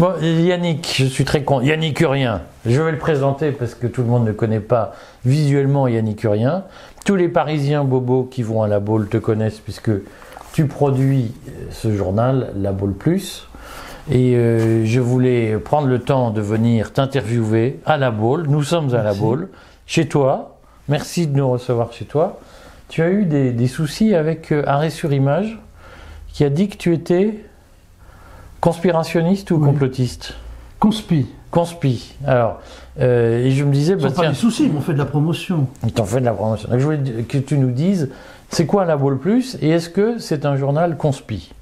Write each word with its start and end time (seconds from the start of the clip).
Bon, 0.00 0.12
Yannick, 0.20 0.92
je 0.96 1.04
suis 1.04 1.24
très 1.24 1.44
content. 1.44 1.64
Yannick 1.64 2.00
Urien, 2.00 2.42
je 2.66 2.82
vais 2.82 2.90
le 2.90 2.98
présenter 2.98 3.52
parce 3.52 3.76
que 3.76 3.86
tout 3.86 4.02
le 4.02 4.08
monde 4.08 4.24
ne 4.24 4.32
connaît 4.32 4.58
pas 4.58 4.92
visuellement 5.24 5.86
Yannick 5.86 6.24
Urien. 6.24 6.64
Tous 7.04 7.14
les 7.14 7.28
Parisiens 7.28 7.84
bobos 7.84 8.24
qui 8.24 8.42
vont 8.42 8.64
à 8.64 8.66
la 8.66 8.80
Baule 8.80 9.08
te 9.08 9.18
connaissent 9.18 9.60
puisque 9.60 9.92
tu 10.52 10.66
produis 10.66 11.32
ce 11.70 11.94
journal, 11.94 12.52
La 12.56 12.72
Baule 12.72 12.94
Plus. 12.94 13.46
Et 14.10 14.34
euh, 14.34 14.84
je 14.84 14.98
voulais 14.98 15.58
prendre 15.58 15.86
le 15.86 16.00
temps 16.00 16.32
de 16.32 16.40
venir 16.40 16.92
t'interviewer 16.92 17.78
à 17.86 17.96
la 17.96 18.10
Baule. 18.10 18.46
Nous 18.48 18.64
sommes 18.64 18.96
à 18.96 19.04
la 19.04 19.14
Baule, 19.14 19.48
chez 19.86 20.08
toi. 20.08 20.56
Merci 20.88 21.28
de 21.28 21.36
nous 21.36 21.48
recevoir 21.48 21.92
chez 21.92 22.04
toi. 22.04 22.40
Tu 22.88 23.00
as 23.00 23.10
eu 23.10 23.26
des, 23.26 23.52
des 23.52 23.68
soucis 23.68 24.16
avec 24.16 24.50
euh, 24.50 24.64
Arrêt 24.66 24.90
sur 24.90 25.12
Image 25.12 25.56
qui 26.32 26.42
a 26.42 26.50
dit 26.50 26.68
que 26.68 26.76
tu 26.76 26.92
étais 26.92 27.44
conspirationniste 28.64 29.50
ou 29.50 29.56
Oui. 29.56 29.66
complotiste 29.66 30.32
Conspi. 30.80 31.26
Conspi. 31.50 32.14
Alors, 32.26 32.60
euh, 32.98 33.44
et 33.44 33.50
je 33.50 33.62
me 33.62 33.70
disais, 33.70 33.92
Ce 33.92 34.02
bah, 34.02 34.08
sont 34.08 34.14
pas 34.14 34.22
tiens, 34.22 34.30
des 34.30 34.36
soucis, 34.36 34.70
mais 34.72 34.78
on 34.78 34.80
fait 34.80 34.94
de 34.94 34.98
la 34.98 35.04
promotion. 35.04 35.66
t'en 35.94 36.04
fais 36.04 36.20
de 36.20 36.24
la 36.24 36.32
promotion. 36.32 36.70
Donc, 36.70 36.78
je 36.78 36.84
voulais 36.84 36.98
que 37.28 37.36
tu 37.36 37.58
nous 37.58 37.70
dises, 37.72 38.08
c'est 38.48 38.64
quoi 38.64 38.86
la 38.86 38.96
Baule 38.96 39.18
Plus 39.18 39.58
et 39.60 39.68
est-ce 39.68 39.90
que 39.90 40.16
c'est 40.18 40.46
un 40.46 40.56
journal 40.56 40.96
conspi? 40.96 41.52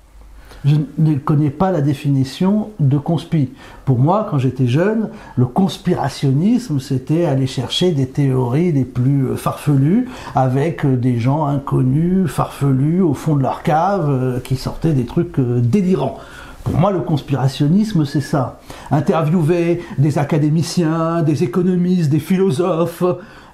Je 0.65 0.77
ne 0.99 1.17
connais 1.17 1.51
pas 1.51 1.73
la 1.73 1.81
définition 1.81 2.69
de 2.79 2.99
conspi. 2.99 3.51
Pour 3.85 3.99
moi, 3.99 4.29
quand 4.31 4.39
j'étais 4.39 4.69
jeune, 4.69 5.09
le 5.35 5.47
conspirationnisme, 5.47 6.79
c'était 6.79 7.25
aller 7.25 7.49
chercher 7.49 7.91
des 7.91 8.07
théories 8.07 8.71
les 8.71 8.85
plus 8.85 9.27
euh, 9.27 9.35
farfelues 9.35 10.09
avec 10.37 10.85
euh, 10.85 10.97
des 10.97 11.19
gens 11.19 11.47
inconnus, 11.47 12.29
farfelus, 12.31 13.03
au 13.03 13.15
fond 13.15 13.35
de 13.35 13.43
leur 13.43 13.65
cave, 13.65 14.41
qui 14.45 14.55
sortaient 14.55 14.93
des 14.93 15.05
trucs 15.05 15.41
délirants. 15.41 16.19
Pour 16.65 16.79
moi, 16.79 16.93
le 16.93 17.01
conspirationnisme, 17.01 18.05
c'est 18.05 18.21
ça. 18.21 18.61
Interviewer 18.91 19.83
des 19.99 20.19
académiciens, 20.19 21.23
des 21.23 21.43
économistes, 21.43 22.11
des 22.11 22.21
philosophes, 22.21 23.05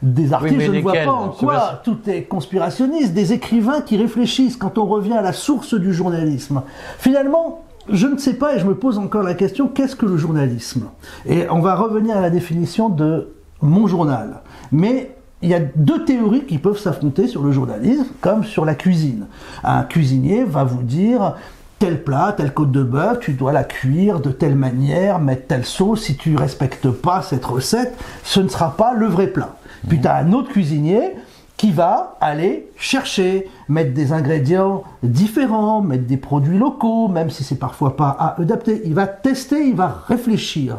des 0.02 0.32
artistes, 0.32 0.60
je 0.60 0.72
ne 0.72 0.80
vois 0.80 0.92
pas 0.92 1.10
en 1.10 1.28
quoi 1.30 1.80
tout 1.82 1.98
est 2.06 2.22
conspirationniste, 2.22 3.14
des 3.14 3.32
écrivains 3.32 3.80
qui 3.80 3.96
réfléchissent 3.96 4.56
quand 4.56 4.78
on 4.78 4.86
revient 4.86 5.14
à 5.14 5.22
la 5.22 5.32
source 5.32 5.74
du 5.74 5.92
journalisme. 5.92 6.62
Finalement, 6.98 7.64
je 7.90 8.06
ne 8.06 8.18
sais 8.18 8.34
pas 8.34 8.54
et 8.54 8.58
je 8.58 8.66
me 8.66 8.74
pose 8.74 8.98
encore 8.98 9.22
la 9.22 9.34
question, 9.34 9.66
qu'est-ce 9.66 9.96
que 9.96 10.06
le 10.06 10.16
journalisme? 10.16 10.88
Et 11.26 11.48
on 11.50 11.60
va 11.60 11.74
revenir 11.74 12.16
à 12.16 12.20
la 12.20 12.30
définition 12.30 12.88
de 12.88 13.34
mon 13.60 13.86
journal. 13.86 14.42
Mais 14.70 15.16
il 15.42 15.48
y 15.48 15.54
a 15.54 15.60
deux 15.60 16.04
théories 16.04 16.44
qui 16.44 16.58
peuvent 16.58 16.78
s'affronter 16.78 17.26
sur 17.26 17.42
le 17.42 17.52
journalisme, 17.52 18.06
comme 18.20 18.44
sur 18.44 18.64
la 18.64 18.74
cuisine. 18.74 19.26
Un 19.64 19.82
cuisinier 19.82 20.44
va 20.44 20.64
vous 20.64 20.82
dire 20.82 21.34
tel 21.78 22.02
plat, 22.02 22.34
telle 22.36 22.52
côte 22.52 22.72
de 22.72 22.82
bœuf, 22.82 23.20
tu 23.20 23.32
dois 23.32 23.52
la 23.52 23.64
cuire 23.64 24.20
de 24.20 24.30
telle 24.30 24.56
manière, 24.56 25.18
mettre 25.18 25.46
telle 25.46 25.64
sauce. 25.64 26.02
Si 26.02 26.16
tu 26.16 26.36
respectes 26.36 26.90
pas 26.90 27.22
cette 27.22 27.44
recette, 27.44 27.96
ce 28.24 28.40
ne 28.40 28.48
sera 28.48 28.76
pas 28.76 28.94
le 28.94 29.06
vrai 29.06 29.28
plat. 29.28 29.56
Puis 29.88 30.00
tu 30.00 30.08
as 30.08 30.16
un 30.16 30.32
autre 30.32 30.50
cuisinier 30.50 31.14
qui 31.56 31.72
va 31.72 32.16
aller 32.20 32.70
chercher, 32.76 33.48
mettre 33.68 33.92
des 33.92 34.12
ingrédients 34.12 34.84
différents, 35.02 35.80
mettre 35.80 36.06
des 36.06 36.16
produits 36.16 36.58
locaux, 36.58 37.08
même 37.08 37.30
si 37.30 37.42
c'est 37.42 37.58
parfois 37.58 37.96
pas 37.96 38.34
adapté. 38.38 38.82
Il 38.84 38.94
va 38.94 39.06
tester, 39.06 39.68
il 39.68 39.74
va 39.74 40.02
réfléchir. 40.06 40.76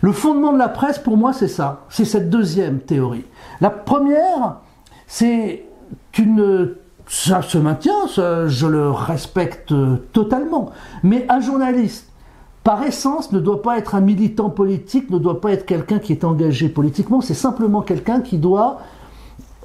Le 0.00 0.12
fondement 0.12 0.52
de 0.52 0.58
la 0.58 0.68
presse, 0.68 0.98
pour 0.98 1.16
moi, 1.16 1.32
c'est 1.32 1.48
ça. 1.48 1.84
C'est 1.88 2.04
cette 2.04 2.30
deuxième 2.30 2.80
théorie. 2.80 3.24
La 3.60 3.70
première, 3.70 4.56
c'est 5.06 5.64
une 6.18 6.74
ça 7.06 7.42
se 7.42 7.58
maintient, 7.58 8.08
ça, 8.08 8.48
je 8.48 8.66
le 8.66 8.90
respecte 8.90 9.72
euh, 9.72 9.96
totalement. 10.12 10.70
Mais 11.02 11.24
un 11.28 11.40
journaliste, 11.40 12.10
par 12.64 12.82
essence, 12.82 13.30
ne 13.32 13.38
doit 13.38 13.62
pas 13.62 13.78
être 13.78 13.94
un 13.94 14.00
militant 14.00 14.50
politique, 14.50 15.10
ne 15.10 15.18
doit 15.18 15.40
pas 15.40 15.52
être 15.52 15.66
quelqu'un 15.66 16.00
qui 16.00 16.12
est 16.12 16.24
engagé 16.24 16.68
politiquement, 16.68 17.20
c'est 17.20 17.34
simplement 17.34 17.80
quelqu'un 17.80 18.20
qui 18.20 18.38
doit 18.38 18.80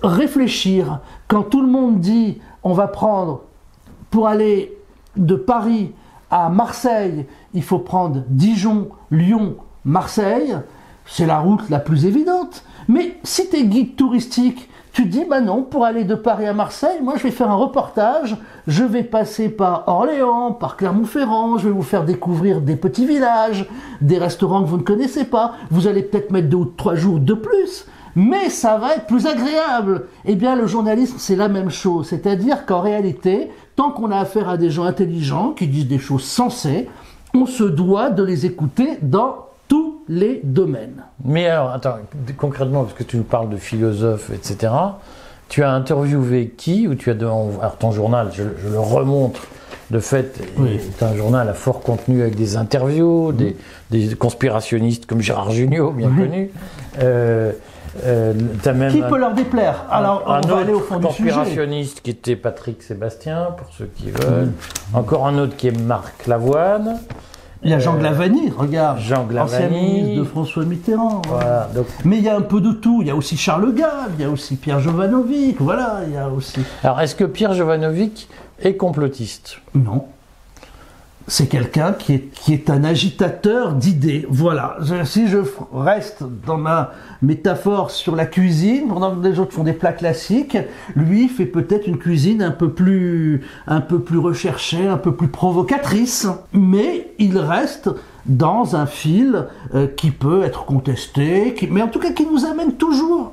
réfléchir. 0.04 1.00
Quand 1.28 1.44
tout 1.44 1.62
le 1.62 1.68
monde 1.68 2.00
dit 2.00 2.40
on 2.64 2.74
va 2.74 2.88
prendre 2.88 3.42
pour 4.12 4.28
aller 4.28 4.78
de 5.16 5.36
Paris 5.36 5.94
à 6.30 6.50
Marseille, 6.50 7.26
il 7.54 7.64
faut 7.64 7.80
prendre 7.80 8.24
Dijon, 8.30 8.90
Lyon, 9.10 9.56
Marseille, 9.84 10.58
c'est 11.06 11.26
la 11.26 11.40
route 11.40 11.70
la 11.70 11.80
plus 11.80 12.06
évidente. 12.06 12.64
Mais 12.88 13.18
si 13.24 13.50
tu 13.50 13.58
es 13.58 13.66
guide 13.66 13.96
touristique, 13.96 14.70
tu 14.94 15.06
dis 15.06 15.24
bah 15.24 15.40
non, 15.40 15.64
pour 15.64 15.86
aller 15.86 16.04
de 16.04 16.16
Paris 16.16 16.46
à 16.46 16.54
Marseille, 16.54 17.00
moi 17.02 17.14
je 17.18 17.24
vais 17.24 17.32
faire 17.32 17.50
un 17.50 17.56
reportage, 17.56 18.36
je 18.68 18.84
vais 18.84 19.04
passer 19.04 19.48
par 19.48 19.86
Orléans, 19.88 20.52
par 20.52 20.76
Clermont-Ferrand, 20.76 21.58
je 21.58 21.70
vais 21.70 21.74
vous 21.74 21.82
faire 21.82 22.04
découvrir 22.04 22.60
des 22.60 22.76
petits 22.76 23.06
villages, 23.06 23.70
des 24.02 24.18
restaurants 24.18 24.64
que 24.64 24.68
vous 24.68 24.78
ne 24.78 24.84
connaissez 24.84 25.24
pas. 25.24 25.54
Vous 25.70 25.88
allez 25.88 26.04
peut-être 26.04 26.32
mettre 26.32 26.50
deux 26.50 26.58
ou 26.58 26.66
trois 26.66 26.96
jours 26.96 27.20
de 27.20 27.34
plus, 27.34 27.86
mais 28.16 28.50
ça 28.50 28.78
va 28.78 28.96
être 28.96 29.08
plus 29.08 29.28
agréable. 29.28 30.08
Eh 30.26 30.36
bien, 30.36 30.56
le 30.58 30.68
journalisme, 30.68 31.16
c'est 31.18 31.38
la 31.38 31.48
même 31.48 31.70
chose. 31.70 32.08
C'est-à-dire 32.08 32.66
qu'en 32.66 32.82
réalité, 32.82 33.50
tant 33.78 33.92
qu'on 33.92 34.12
a 34.12 34.18
affaire 34.18 34.50
à 34.50 34.58
des 34.58 34.70
gens 34.70 34.84
intelligents 34.84 35.52
qui 35.52 35.68
disent 35.68 35.88
des 35.88 36.00
choses 36.00 36.26
sensées, 36.26 36.90
on 37.34 37.46
se 37.46 37.64
doit 37.64 38.10
de 38.10 38.24
les 38.24 38.46
écouter 38.46 38.98
dans 39.02 39.46
les 40.14 40.42
domaines. 40.44 41.04
Mais 41.24 41.48
alors, 41.48 41.72
attends, 41.72 41.96
concrètement, 42.38 42.84
parce 42.84 42.94
que 42.96 43.04
tu 43.04 43.16
nous 43.18 43.24
parles 43.24 43.50
de 43.50 43.56
philosophes, 43.56 44.30
etc., 44.34 44.74
tu 45.48 45.64
as 45.64 45.72
interviewé 45.72 46.54
qui 46.58 46.88
ou 46.88 46.96
tu 46.96 47.10
as 47.10 47.14
de- 47.14 47.26
alors 47.26 47.78
ton 47.80 47.92
journal, 47.92 48.28
je, 48.34 48.44
je 48.64 48.70
le 48.70 48.80
remontre 48.80 49.42
de 49.90 50.00
fait, 50.00 50.42
Oui. 50.58 50.80
est 51.00 51.04
un 51.04 51.16
journal 51.16 51.48
à 51.50 51.54
fort 51.54 51.82
contenu 51.82 52.22
avec 52.22 52.36
des 52.36 52.56
interviews, 52.58 53.32
des, 53.32 53.56
des 53.90 54.16
conspirationnistes 54.16 55.06
comme 55.06 55.22
Gérard 55.22 55.52
Jugnot, 55.52 55.92
bien 55.92 56.10
connu. 56.10 56.52
Euh, 57.02 57.52
euh, 58.06 58.34
même 58.74 58.92
Qui 58.92 59.04
un- 59.04 59.10
peut 59.10 59.18
leur 59.18 59.34
déplaire? 59.34 59.84
Alors, 59.92 60.24
un 60.32 60.42
on 60.44 60.48
va 60.48 60.58
aller 60.60 60.72
au 60.74 60.78
autre 60.78 60.86
fond 60.86 60.98
du 61.00 61.08
sujet. 61.08 61.30
conspirationniste 61.32 62.02
qui 62.02 62.12
était 62.12 62.36
Patrick 62.38 62.82
Sébastien, 62.84 63.48
pour 63.58 63.68
ceux 63.78 63.90
qui 63.96 64.12
veulent. 64.12 64.52
Encore 64.94 65.28
un 65.28 65.38
autre 65.38 65.56
qui 65.58 65.68
est 65.68 65.78
Marc 65.78 66.26
Lavoine. 66.28 66.98
Il 67.64 67.70
y 67.70 67.74
a 67.74 67.80
Jean 67.80 67.96
Glavany, 67.96 68.50
regarde. 68.50 69.00
Jean 69.00 69.28
Ancien 69.38 69.70
ministre 69.70 70.20
de 70.20 70.24
François 70.24 70.66
Mitterrand. 70.66 71.22
Voilà. 71.28 71.70
Donc, 71.76 71.86
Mais 72.06 72.18
il 72.18 72.24
y 72.24 72.30
a 72.30 72.36
un 72.36 72.42
peu 72.42 72.60
de 72.60 72.72
tout. 72.72 73.02
Il 73.02 73.08
y 73.08 73.12
a 73.12 73.16
aussi 73.16 73.38
Charles 73.38 73.74
Gave, 73.76 74.12
il 74.18 74.24
y 74.24 74.26
a 74.26 74.30
aussi 74.30 74.56
Pierre 74.56 74.80
Jovanovic. 74.80 75.58
Voilà, 75.60 76.02
il 76.08 76.14
y 76.14 76.18
a 76.18 76.28
aussi. 76.28 76.60
alors, 76.84 77.00
est-ce 77.02 77.16
que 77.16 77.24
Pierre 77.24 77.54
Jovanovic 77.54 78.28
est 78.60 78.76
complotiste? 78.76 79.58
Non. 79.76 80.06
C'est 81.32 81.48
quelqu'un 81.48 81.94
qui 81.94 82.16
est, 82.16 82.20
qui 82.34 82.54
est 82.54 82.70
un 82.70 82.84
agitateur 82.84 83.72
d'idées. 83.72 84.26
Voilà. 84.30 84.76
Si 85.06 85.30
je 85.30 85.38
reste 85.72 86.26
dans 86.46 86.58
ma 86.58 86.92
métaphore 87.22 87.90
sur 87.90 88.18
la 88.18 88.26
cuisine, 88.26 88.90
pendant 88.90 89.16
que 89.16 89.26
les 89.26 89.40
autres 89.40 89.54
font 89.54 89.64
des 89.64 89.72
plats 89.72 89.94
classiques, 89.94 90.58
lui 90.94 91.30
fait 91.30 91.46
peut-être 91.46 91.88
une 91.88 91.98
cuisine 91.98 92.42
un 92.44 92.52
peu 92.52 92.72
plus, 92.72 93.46
un 93.66 93.80
peu 93.80 94.02
plus 94.02 94.18
recherchée, 94.18 94.86
un 94.86 94.98
peu 94.98 95.16
plus 95.16 95.30
provocatrice. 95.30 96.28
Mais 96.52 97.14
il 97.18 97.38
reste 97.38 97.90
dans 98.26 98.76
un 98.76 98.86
fil 98.86 99.46
euh, 99.74 99.88
qui 99.88 100.12
peut 100.12 100.44
être 100.44 100.66
contesté, 100.66 101.56
mais 101.72 101.82
en 101.82 101.88
tout 101.88 102.00
cas 102.00 102.12
qui 102.12 102.26
nous 102.26 102.44
amène 102.44 102.74
toujours 102.74 103.32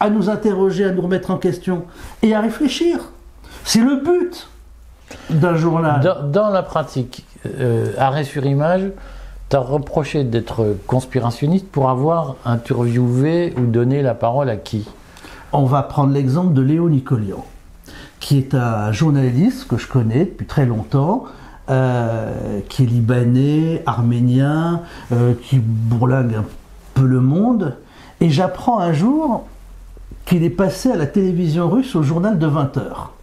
à 0.00 0.10
nous 0.10 0.28
interroger, 0.30 0.86
à 0.86 0.90
nous 0.90 1.02
remettre 1.02 1.30
en 1.30 1.38
question 1.38 1.84
et 2.22 2.34
à 2.34 2.40
réfléchir. 2.40 3.12
C'est 3.62 3.82
le 3.82 4.02
but 4.02 4.48
d'un 5.30 5.56
journal. 5.56 6.30
dans 6.32 6.50
la 6.50 6.62
pratique, 6.62 7.24
euh, 7.44 7.92
arrêt 7.98 8.24
sur 8.24 8.44
image, 8.46 8.90
t'as 9.48 9.58
reproché 9.58 10.24
d'être 10.24 10.76
conspirationniste 10.86 11.68
pour 11.68 11.90
avoir 11.90 12.36
interviewé 12.44 13.54
ou 13.56 13.66
donné 13.66 14.02
la 14.02 14.14
parole 14.14 14.50
à 14.50 14.56
qui? 14.56 14.88
On 15.52 15.64
va 15.64 15.82
prendre 15.82 16.12
l'exemple 16.12 16.52
de 16.52 16.62
Léo 16.62 16.88
Nicolian, 16.88 17.44
qui 18.20 18.38
est 18.38 18.54
un 18.54 18.90
journaliste 18.92 19.68
que 19.68 19.76
je 19.76 19.86
connais 19.86 20.24
depuis 20.24 20.46
très 20.46 20.66
longtemps, 20.66 21.24
euh, 21.68 22.60
qui 22.68 22.84
est 22.84 22.86
libanais, 22.86 23.82
arménien, 23.86 24.82
euh, 25.12 25.34
qui 25.42 25.58
bourlingue 25.58 26.34
un 26.34 26.44
peu 26.94 27.04
le 27.04 27.20
monde. 27.20 27.76
Et 28.20 28.30
j'apprends 28.30 28.78
un 28.78 28.92
jour 28.92 29.46
qu'il 30.26 30.44
est 30.44 30.50
passé 30.50 30.90
à 30.90 30.96
la 30.96 31.06
télévision 31.06 31.68
russe 31.68 31.94
au 31.96 32.02
journal 32.02 32.38
de 32.38 32.46
20 32.46 32.76
heures. 32.76 33.15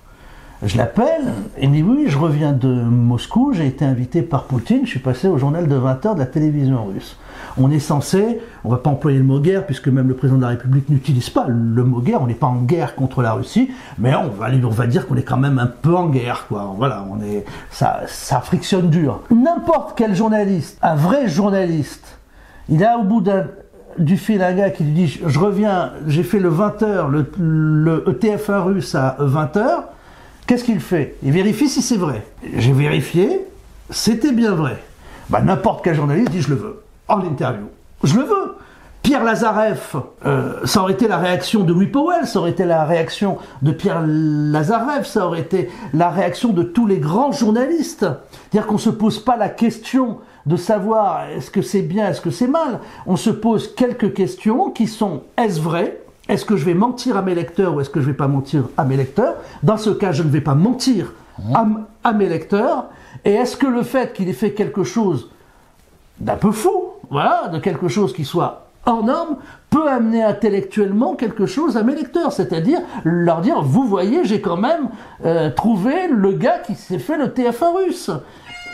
Je 0.61 0.77
l'appelle, 0.77 1.25
il 1.61 1.69
me 1.69 1.75
dit 1.75 1.83
oui, 1.83 2.05
je 2.07 2.17
reviens 2.17 2.53
de 2.53 2.67
Moscou, 2.67 3.51
j'ai 3.53 3.67
été 3.67 3.83
invité 3.83 4.21
par 4.21 4.45
Poutine, 4.45 4.81
je 4.85 4.91
suis 4.91 4.99
passé 4.99 5.27
au 5.27 5.37
journal 5.37 5.67
de 5.67 5.75
20 5.75 6.05
heures 6.05 6.15
de 6.15 6.19
la 6.19 6.25
télévision 6.25 6.85
russe. 6.85 7.17
On 7.57 7.69
est 7.69 7.79
censé, 7.79 8.39
on 8.63 8.69
va 8.69 8.77
pas 8.77 8.89
employer 8.89 9.17
le 9.17 9.25
mot 9.25 9.41
guerre, 9.41 9.65
puisque 9.65 9.89
même 9.89 10.07
le 10.07 10.15
président 10.15 10.37
de 10.37 10.43
la 10.43 10.49
République 10.49 10.87
n'utilise 10.89 11.29
pas 11.29 11.47
le 11.49 11.83
mot 11.83 11.99
guerre, 11.99 12.21
on 12.21 12.27
n'est 12.27 12.33
pas 12.33 12.47
en 12.47 12.61
guerre 12.61 12.95
contre 12.95 13.21
la 13.21 13.33
Russie, 13.33 13.71
mais 13.97 14.13
on 14.15 14.29
va, 14.29 14.87
dire 14.87 15.05
qu'on 15.05 15.17
est 15.17 15.23
quand 15.23 15.37
même 15.37 15.59
un 15.59 15.67
peu 15.67 15.95
en 15.95 16.07
guerre, 16.07 16.45
quoi. 16.47 16.73
Voilà, 16.77 17.05
on 17.11 17.21
est, 17.21 17.43
ça, 17.69 18.05
frictionne 18.41 18.89
dur. 18.89 19.21
N'importe 19.31 19.93
quel 19.97 20.15
journaliste, 20.15 20.77
un 20.81 20.95
vrai 20.95 21.27
journaliste, 21.27 22.19
il 22.69 22.85
a 22.85 22.97
au 22.97 23.03
bout 23.03 23.19
d'un, 23.19 23.47
du 23.97 24.15
fil 24.15 24.41
un 24.41 24.53
gars 24.53 24.69
qui 24.69 24.85
lui 24.85 24.93
dit 24.93 25.19
je 25.25 25.39
reviens, 25.39 25.91
j'ai 26.07 26.23
fait 26.23 26.39
le 26.39 26.49
20h, 26.49 27.09
le, 27.09 27.25
le 27.37 28.13
TF1 28.13 28.59
russe 28.61 28.95
à 28.95 29.17
20h, 29.19 29.83
qu'est-ce 30.47 30.63
qu'il 30.63 30.79
fait? 30.79 31.15
Il 31.23 31.31
vérifie 31.31 31.69
si 31.69 31.81
c'est 31.81 31.97
vrai. 31.97 32.25
J'ai 32.55 32.73
vérifié, 32.73 33.41
c'était 33.89 34.31
bien 34.31 34.51
vrai. 34.51 34.81
bah, 35.29 35.41
n'importe 35.41 35.83
quel 35.83 35.95
journaliste 35.95 36.31
dit 36.31 36.41
je 36.41 36.49
le 36.49 36.55
veux, 36.55 36.83
en 37.07 37.21
interview. 37.21 37.67
Je 38.03 38.15
le 38.15 38.23
veux. 38.23 38.55
Pierre 39.03 39.25
Lazareff, 39.25 39.97
euh, 40.25 40.65
ça 40.65 40.81
aurait 40.81 40.93
été 40.93 41.09
la 41.09 41.17
réaction 41.17 41.65
de 41.65 41.73
Louis 41.73 41.87
Powell, 41.87 42.25
ça 42.25 42.39
aurait 42.39 42.51
été 42.51 42.63
la 42.63 42.85
réaction 42.85 43.37
de 43.61 43.73
Pierre 43.73 44.01
Lazareff, 44.07 45.05
ça 45.05 45.27
aurait 45.27 45.41
été 45.41 45.69
la 45.93 46.09
réaction 46.09 46.53
de 46.53 46.63
tous 46.63 46.87
les 46.87 46.99
grands 46.99 47.33
journalistes. 47.33 48.05
C'est-à-dire 48.05 48.65
qu'on 48.65 48.75
ne 48.75 48.79
se 48.79 48.89
pose 48.89 49.19
pas 49.19 49.35
la 49.35 49.49
question 49.49 50.19
de 50.45 50.55
savoir 50.55 51.29
est-ce 51.29 51.51
que 51.51 51.61
c'est 51.61 51.81
bien, 51.81 52.07
est-ce 52.07 52.21
que 52.21 52.31
c'est 52.31 52.47
mal. 52.47 52.79
On 53.05 53.17
se 53.17 53.29
pose 53.29 53.75
quelques 53.75 54.13
questions 54.13 54.71
qui 54.71 54.87
sont 54.87 55.23
est-ce 55.37 55.59
vrai? 55.59 56.02
Est-ce 56.29 56.45
que 56.45 56.55
je 56.55 56.65
vais 56.65 56.73
mentir 56.73 57.17
à 57.17 57.21
mes 57.21 57.35
lecteurs 57.35 57.75
ou 57.75 57.81
est-ce 57.81 57.89
que 57.89 57.99
je 57.99 58.05
ne 58.05 58.11
vais 58.11 58.17
pas 58.17 58.27
mentir 58.27 58.63
à 58.77 58.85
mes 58.85 58.97
lecteurs? 58.97 59.35
Dans 59.61 59.77
ce 59.77 59.89
cas, 59.89 60.11
je 60.11 60.23
ne 60.23 60.29
vais 60.29 60.41
pas 60.41 60.55
mentir 60.55 61.13
à, 61.53 61.65
à 62.03 62.13
mes 62.13 62.29
lecteurs. 62.29 62.85
Et 63.25 63.33
est-ce 63.33 63.57
que 63.57 63.67
le 63.67 63.83
fait 63.83 64.13
qu'il 64.13 64.29
ait 64.29 64.33
fait 64.33 64.51
quelque 64.51 64.83
chose 64.83 65.29
d'un 66.19 66.35
peu 66.35 66.51
fou, 66.51 66.71
voilà, 67.09 67.49
de 67.49 67.59
quelque 67.59 67.87
chose 67.87 68.13
qui 68.13 68.25
soit 68.25 68.67
hors 68.85 69.03
norme 69.03 69.37
peut 69.69 69.89
amener 69.89 70.23
intellectuellement 70.23 71.15
quelque 71.15 71.45
chose 71.45 71.77
à 71.77 71.83
mes 71.83 71.95
lecteurs, 71.95 72.31
c'est-à-dire 72.31 72.79
leur 73.03 73.41
dire, 73.41 73.61
vous 73.61 73.87
voyez, 73.87 74.25
j'ai 74.25 74.41
quand 74.41 74.57
même 74.57 74.89
euh, 75.25 75.49
trouvé 75.49 76.07
le 76.09 76.33
gars 76.33 76.59
qui 76.59 76.75
s'est 76.75 76.99
fait 76.99 77.17
le 77.17 77.27
TF1 77.27 77.85
russe. 77.85 78.11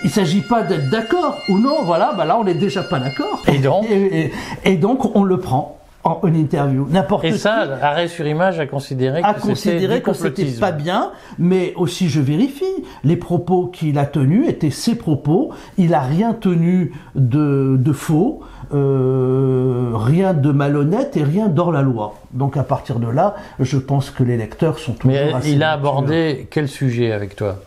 Il 0.04 0.08
ne 0.08 0.12
s'agit 0.12 0.42
pas 0.42 0.64
d'être 0.64 0.90
d'accord 0.90 1.38
ou 1.50 1.58
non, 1.58 1.84
voilà, 1.84 2.14
bah 2.16 2.26
là 2.26 2.38
on 2.40 2.46
n'est 2.46 2.54
déjà 2.54 2.84
pas 2.84 3.00
d'accord. 3.00 3.42
Et 3.48 3.60
donc? 3.60 3.86
Et, 3.90 4.78
donc 4.78 5.16
on 5.16 5.24
le 5.24 5.38
prend 5.38 5.79
en 6.04 6.20
une 6.24 6.36
interview. 6.36 6.88
N'importe 6.90 7.26
Et 7.26 7.34
ça, 7.34 7.78
arrêt 7.82 8.08
sur 8.08 8.26
image 8.26 8.60
a 8.60 8.66
considéré 8.66 9.22
a 9.24 9.34
considéré 9.34 10.02
que 10.02 10.14
c'était 10.14 10.46
pas 10.46 10.72
bien, 10.72 11.12
mais 11.38 11.74
aussi 11.76 12.10
je 12.10 12.22
vérifie, 12.22 12.66
les 13.04 13.18
propos 13.18 13.68
qu'il 13.68 13.98
a 14.00 14.06
tenus 14.06 14.48
étaient 14.48 14.70
ses 14.70 14.96
propos. 14.96 15.52
Il 15.78 15.94
a 15.94 16.02
rien 16.02 16.34
tenu 16.34 16.94
de, 17.16 17.76
de 17.78 17.92
faux. 17.92 18.42
Euh, 18.72 19.94
rien 19.96 20.36
de 20.36 20.52
malhonnête 20.52 21.18
et 21.18 21.24
rien 21.24 21.48
d'hors 21.48 21.72
la 21.72 21.82
loi. 21.82 22.14
Donc 22.34 22.56
à 22.56 22.62
partir 22.62 23.00
de 23.00 23.08
là, 23.08 23.36
je 23.60 23.78
pense 23.78 24.12
que 24.12 24.22
les 24.22 24.38
lecteurs 24.38 24.78
sont 24.78 24.94
toujours 24.94 25.12
Mais 25.12 25.32
il 25.46 25.64
a 25.64 25.72
abordé 25.72 26.48
quel 26.52 26.68
sujet 26.68 27.12
avec 27.12 27.36
toi? 27.36 27.58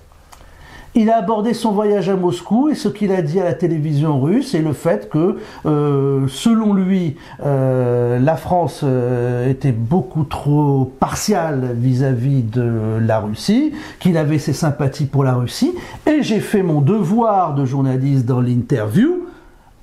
Il 0.94 1.10
a 1.10 1.18
abordé 1.18 1.54
son 1.54 1.72
voyage 1.72 2.08
à 2.08 2.16
Moscou 2.16 2.68
et 2.68 2.74
ce 2.74 2.88
qu'il 2.88 3.12
a 3.12 3.22
dit 3.22 3.40
à 3.40 3.44
la 3.44 3.54
télévision 3.54 4.20
russe 4.20 4.54
et 4.54 4.60
le 4.60 4.72
fait 4.72 5.08
que, 5.08 5.38
euh, 5.64 6.26
selon 6.28 6.74
lui, 6.74 7.16
euh, 7.44 8.18
la 8.18 8.36
France 8.36 8.84
était 9.48 9.72
beaucoup 9.72 10.24
trop 10.24 10.92
partiale 11.00 11.74
vis-à-vis 11.74 12.42
de 12.42 12.98
la 13.00 13.20
Russie, 13.20 13.72
qu'il 14.00 14.16
avait 14.16 14.38
ses 14.38 14.52
sympathies 14.52 15.06
pour 15.06 15.24
la 15.24 15.34
Russie. 15.34 15.72
Et 16.06 16.22
j'ai 16.22 16.40
fait 16.40 16.62
mon 16.62 16.80
devoir 16.80 17.54
de 17.54 17.64
journaliste 17.64 18.26
dans 18.26 18.40
l'interview 18.40 19.26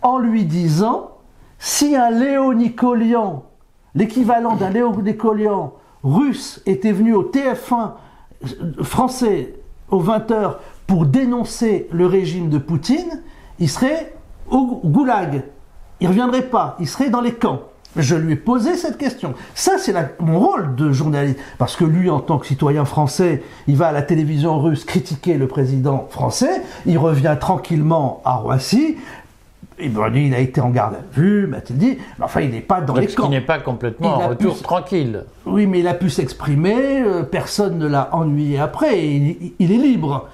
en 0.01 0.17
lui 0.19 0.45
disant 0.45 1.11
si 1.59 1.95
un 1.95 2.09
Léo 2.09 2.53
Nicolian, 2.53 3.44
l'équivalent 3.95 4.56
d'un 4.56 4.69
Léo 4.69 4.95
Nicolian 5.01 5.73
russe, 6.03 6.61
était 6.65 6.94
venu 6.94 7.13
au 7.13 7.23
TF1 7.23 7.91
français 8.81 9.56
aux 9.91 10.01
20h 10.01 10.56
pour 10.89 11.06
dénoncer 11.06 11.88
le 11.91 12.07
régime 12.07 12.50
de 12.50 12.57
Poutine, 12.57 13.21
il 13.59 13.69
serait 13.69 14.12
au 14.50 14.81
goulag. 14.83 15.44
Il 16.00 16.06
ne 16.06 16.09
reviendrait 16.09 16.50
pas, 16.50 16.75
il 16.80 16.88
serait 16.88 17.12
dans 17.12 17.21
les 17.21 17.33
camps. 17.33 17.62
Je 17.95 18.15
lui 18.15 18.33
ai 18.33 18.36
posé 18.36 18.75
cette 18.75 18.97
question. 18.97 19.36
Ça, 19.53 19.74
c'est 19.77 19.94
mon 20.19 20.39
rôle 20.39 20.75
de 20.75 20.91
journaliste. 20.91 21.38
Parce 21.59 21.75
que 21.75 21.86
lui, 21.86 22.09
en 22.09 22.19
tant 22.19 22.39
que 22.39 22.47
citoyen 22.47 22.86
français, 22.86 23.44
il 23.68 23.75
va 23.75 23.89
à 23.89 23.91
la 23.91 24.01
télévision 24.01 24.59
russe 24.59 24.83
critiquer 24.83 25.38
le 25.38 25.47
président 25.47 26.07
français, 26.09 26.63
il 26.88 26.97
revient 26.97 27.38
tranquillement 27.39 28.24
à 28.25 28.38
Roissy, 28.38 28.97
et 29.77 29.89
ben, 29.89 30.12
il 30.15 30.33
a 30.33 30.39
été 30.39 30.59
en 30.59 30.71
garde 30.71 30.95
à 30.95 31.19
vue, 31.19 31.45
m'a-t-il 31.45 31.77
dit, 31.77 31.97
mais 32.18 32.25
enfin, 32.25 32.42
il 32.42 32.50
n'est 32.50 32.62
pas 32.62 32.81
dans 32.81 32.95
les 32.95 33.07
camps. 33.07 33.25
Il 33.25 33.30
n'est 33.30 33.42
pas 33.42 33.59
complètement 33.59 34.15
en 34.15 34.30
retour 34.30 34.59
tranquille. 34.63 35.25
Oui, 35.45 35.68
mais 35.68 35.81
il 35.81 35.88
a 35.88 35.94
pu 35.94 36.09
s'exprimer, 36.09 37.01
euh, 37.01 37.21
personne 37.24 37.77
ne 37.77 37.88
l'a 37.88 38.09
ennuyé 38.12 38.59
après, 38.59 39.06
il, 39.06 39.53
il, 39.59 39.71
est 39.71 39.77
libre. 39.77 40.27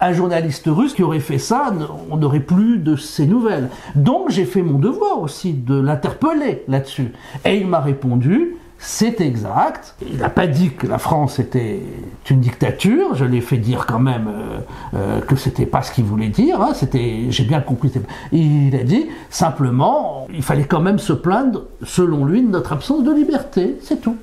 Un 0.00 0.12
journaliste 0.12 0.64
russe 0.66 0.92
qui 0.92 1.02
aurait 1.02 1.20
fait 1.20 1.38
ça, 1.38 1.72
on 2.10 2.18
n'aurait 2.18 2.40
plus 2.40 2.78
de 2.78 2.96
ses 2.96 3.26
nouvelles. 3.26 3.70
Donc 3.94 4.30
j'ai 4.30 4.44
fait 4.44 4.62
mon 4.62 4.78
devoir 4.78 5.20
aussi 5.20 5.54
de 5.54 5.74
l'interpeller 5.74 6.64
là-dessus. 6.68 7.12
Et 7.44 7.56
il 7.56 7.66
m'a 7.66 7.80
répondu, 7.80 8.56
c'est 8.78 9.22
exact. 9.22 9.94
Il 10.02 10.18
n'a 10.18 10.28
pas 10.28 10.46
dit 10.46 10.70
que 10.70 10.86
la 10.86 10.98
France 10.98 11.38
était 11.38 11.80
une 12.28 12.40
dictature. 12.40 13.14
Je 13.14 13.24
l'ai 13.24 13.40
fait 13.40 13.56
dire 13.56 13.86
quand 13.86 13.98
même 13.98 14.28
euh, 14.28 14.58
euh, 14.94 15.20
que 15.22 15.34
c'était 15.34 15.66
pas 15.66 15.82
ce 15.82 15.92
qu'il 15.92 16.04
voulait 16.04 16.28
dire. 16.28 16.60
Hein. 16.60 16.72
C'était, 16.74 17.26
j'ai 17.30 17.44
bien 17.44 17.60
compris. 17.60 17.90
Il 18.32 18.76
a 18.78 18.84
dit 18.84 19.06
simplement, 19.30 20.26
il 20.32 20.42
fallait 20.42 20.64
quand 20.64 20.80
même 20.80 20.98
se 20.98 21.14
plaindre, 21.14 21.64
selon 21.82 22.24
lui, 22.24 22.42
de 22.42 22.48
notre 22.48 22.72
absence 22.72 23.02
de 23.02 23.12
liberté. 23.12 23.76
C'est 23.82 24.02
tout. 24.02 24.16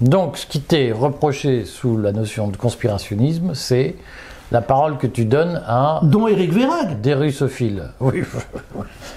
Donc, 0.00 0.38
ce 0.38 0.46
qui 0.46 0.60
t'est 0.60 0.92
reproché 0.92 1.64
sous 1.64 1.96
la 1.96 2.12
notion 2.12 2.48
de 2.48 2.56
conspirationnisme, 2.56 3.54
c'est 3.54 3.96
la 4.50 4.60
parole 4.60 4.98
que 4.98 5.06
tu 5.06 5.24
donnes 5.24 5.62
à. 5.66 6.00
Dont 6.02 6.26
Éric 6.28 6.52
Vérag. 6.52 7.00
Des 7.00 7.14
russophiles. 7.14 7.84
Oui. 8.00 8.22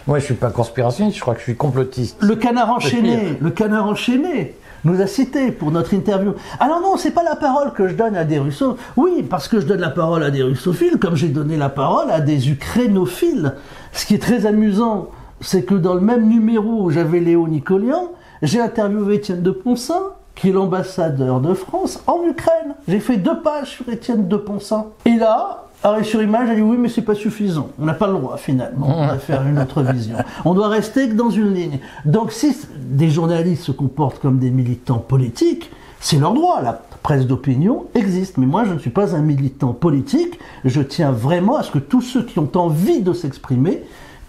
Moi, 0.07 0.19
je 0.19 0.25
suis 0.25 0.33
pas 0.33 0.49
conspirationniste, 0.49 1.17
je 1.17 1.21
crois 1.21 1.33
que 1.33 1.39
je 1.39 1.45
suis 1.45 1.55
complotiste. 1.55 2.17
Le 2.21 2.35
canard 2.35 2.69
enchaîné. 2.71 3.37
Le 3.39 3.49
canard 3.49 3.87
enchaîné 3.87 4.55
nous 4.83 5.01
a 5.01 5.07
cité 5.07 5.51
pour 5.51 5.71
notre 5.71 5.93
interview. 5.93 6.33
Alors 6.59 6.81
non, 6.81 6.97
c'est 6.97 7.11
pas 7.11 7.23
la 7.23 7.35
parole 7.35 7.71
que 7.71 7.87
je 7.87 7.93
donne 7.93 8.15
à 8.15 8.25
des 8.25 8.37
russophiles. 8.37 8.83
Oui, 8.97 9.25
parce 9.27 9.47
que 9.47 9.59
je 9.59 9.65
donne 9.65 9.79
la 9.79 9.89
parole 9.89 10.23
à 10.23 10.31
des 10.31 10.43
russophiles, 10.43 10.97
comme 10.99 11.15
j'ai 11.15 11.29
donné 11.29 11.55
la 11.57 11.69
parole 11.69 12.11
à 12.11 12.19
des 12.19 12.49
ukrainophiles. 12.49 13.53
Ce 13.93 14.05
qui 14.05 14.15
est 14.15 14.21
très 14.21 14.45
amusant, 14.45 15.09
c'est 15.39 15.63
que 15.63 15.75
dans 15.75 15.93
le 15.93 16.01
même 16.01 16.27
numéro 16.27 16.83
où 16.83 16.89
j'avais 16.89 17.19
Léo 17.19 17.47
Nicolian, 17.47 18.11
j'ai 18.41 18.59
interviewé 18.59 19.15
Étienne 19.15 19.41
de 19.41 19.51
Ponsin, 19.51 20.01
qui 20.35 20.49
est 20.49 20.51
l'ambassadeur 20.51 21.39
de 21.39 21.53
France 21.53 22.01
en 22.07 22.23
Ukraine. 22.23 22.75
J'ai 22.87 22.99
fait 22.99 23.17
deux 23.17 23.39
pages 23.41 23.71
sur 23.71 23.89
Étienne 23.89 24.27
de 24.27 24.37
Ponsin. 24.37 24.87
Et 25.05 25.15
là, 25.15 25.63
Arrêt 25.85 26.05
sur 26.05 26.23
image, 26.23 26.47
elle 26.49 26.55
dit 26.55 26.61
oui, 26.61 26.77
mais 26.79 26.87
c'est 26.87 27.01
pas 27.01 27.13
suffisant. 27.13 27.67
On 27.77 27.83
n'a 27.83 27.93
pas 27.93 28.07
le 28.07 28.13
droit 28.13 28.37
finalement 28.37 29.13
de 29.13 29.17
faire 29.17 29.45
une 29.45 29.59
autre 29.59 29.81
vision. 29.81 30.15
On 30.45 30.53
doit 30.53 30.69
rester 30.69 31.09
que 31.09 31.13
dans 31.13 31.29
une 31.29 31.53
ligne. 31.53 31.79
Donc 32.05 32.31
si 32.31 32.55
des 32.77 33.09
journalistes 33.09 33.63
se 33.63 33.73
comportent 33.73 34.19
comme 34.19 34.39
des 34.39 34.49
militants 34.49 34.99
politiques, 34.99 35.69
c'est 35.99 36.19
leur 36.19 36.33
droit. 36.33 36.61
La 36.61 36.81
presse 37.03 37.27
d'opinion 37.27 37.87
existe. 37.95 38.37
Mais 38.37 38.45
moi, 38.45 38.63
je 38.63 38.71
ne 38.71 38.79
suis 38.79 38.91
pas 38.91 39.13
un 39.13 39.21
militant 39.21 39.73
politique. 39.73 40.39
Je 40.63 40.81
tiens 40.81 41.11
vraiment 41.11 41.57
à 41.57 41.63
ce 41.63 41.71
que 41.71 41.79
tous 41.79 42.01
ceux 42.01 42.23
qui 42.23 42.39
ont 42.39 42.51
envie 42.55 43.01
de 43.01 43.11
s'exprimer 43.11 43.83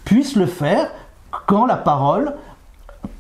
puissent 0.04 0.34
le 0.34 0.46
faire 0.46 0.90
quand 1.46 1.66
la 1.66 1.76
parole 1.76 2.34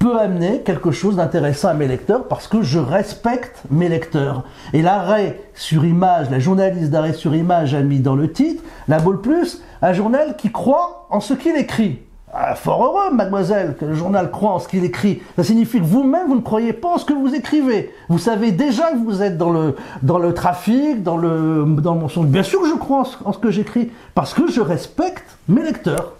peut 0.04 0.20
amener 0.20 0.60
quelque 0.60 0.90
chose 0.90 1.16
d'intéressant 1.16 1.68
à 1.68 1.72
mes 1.72 1.88
lecteurs 1.88 2.28
parce 2.28 2.46
que 2.46 2.60
je 2.60 2.78
respecte 2.78 3.62
mes 3.70 3.88
lecteurs. 3.88 4.44
Et 4.74 4.82
l'arrêt 4.82 5.40
sur 5.54 5.86
image, 5.86 6.28
la 6.28 6.38
journaliste 6.38 6.90
d'arrêt 6.90 7.14
sur 7.14 7.34
image 7.34 7.74
a 7.74 7.80
mis 7.80 8.00
dans 8.00 8.14
le 8.14 8.30
titre, 8.30 8.62
la 8.86 8.98
Balle 8.98 9.22
Plus, 9.22 9.62
un 9.80 9.94
journal 9.94 10.36
qui 10.36 10.52
croit 10.52 11.06
en 11.08 11.20
ce 11.20 11.32
qu'il 11.32 11.56
écrit. 11.56 12.00
Ah, 12.34 12.54
fort 12.54 12.84
heureux, 12.84 13.14
mademoiselle, 13.14 13.76
que 13.80 13.86
le 13.86 13.94
journal 13.94 14.30
croit 14.30 14.50
en 14.50 14.58
ce 14.58 14.68
qu'il 14.68 14.84
écrit. 14.84 15.22
Ça 15.36 15.42
signifie 15.42 15.78
que 15.78 15.86
vous-même, 15.86 16.26
vous 16.26 16.34
ne 16.34 16.42
croyez 16.42 16.74
pas 16.74 16.88
en 16.88 16.98
ce 16.98 17.06
que 17.06 17.14
vous 17.14 17.34
écrivez. 17.34 17.90
Vous 18.10 18.18
savez 18.18 18.52
déjà 18.52 18.90
que 18.90 18.98
vous 18.98 19.22
êtes 19.22 19.38
dans 19.38 19.52
le, 19.52 19.74
dans 20.02 20.18
le 20.18 20.34
trafic, 20.34 21.02
dans 21.02 21.16
le, 21.16 21.64
dans 21.78 21.94
mon 21.94 22.08
son. 22.08 22.24
Bien 22.24 22.42
sûr 22.42 22.60
que 22.60 22.68
je 22.68 22.74
crois 22.74 23.04
en 23.24 23.32
ce 23.32 23.38
que 23.38 23.50
j'écris, 23.50 23.90
parce 24.14 24.34
que 24.34 24.50
je 24.50 24.60
respecte 24.60 25.38
mes 25.48 25.62
lecteurs. 25.62 26.12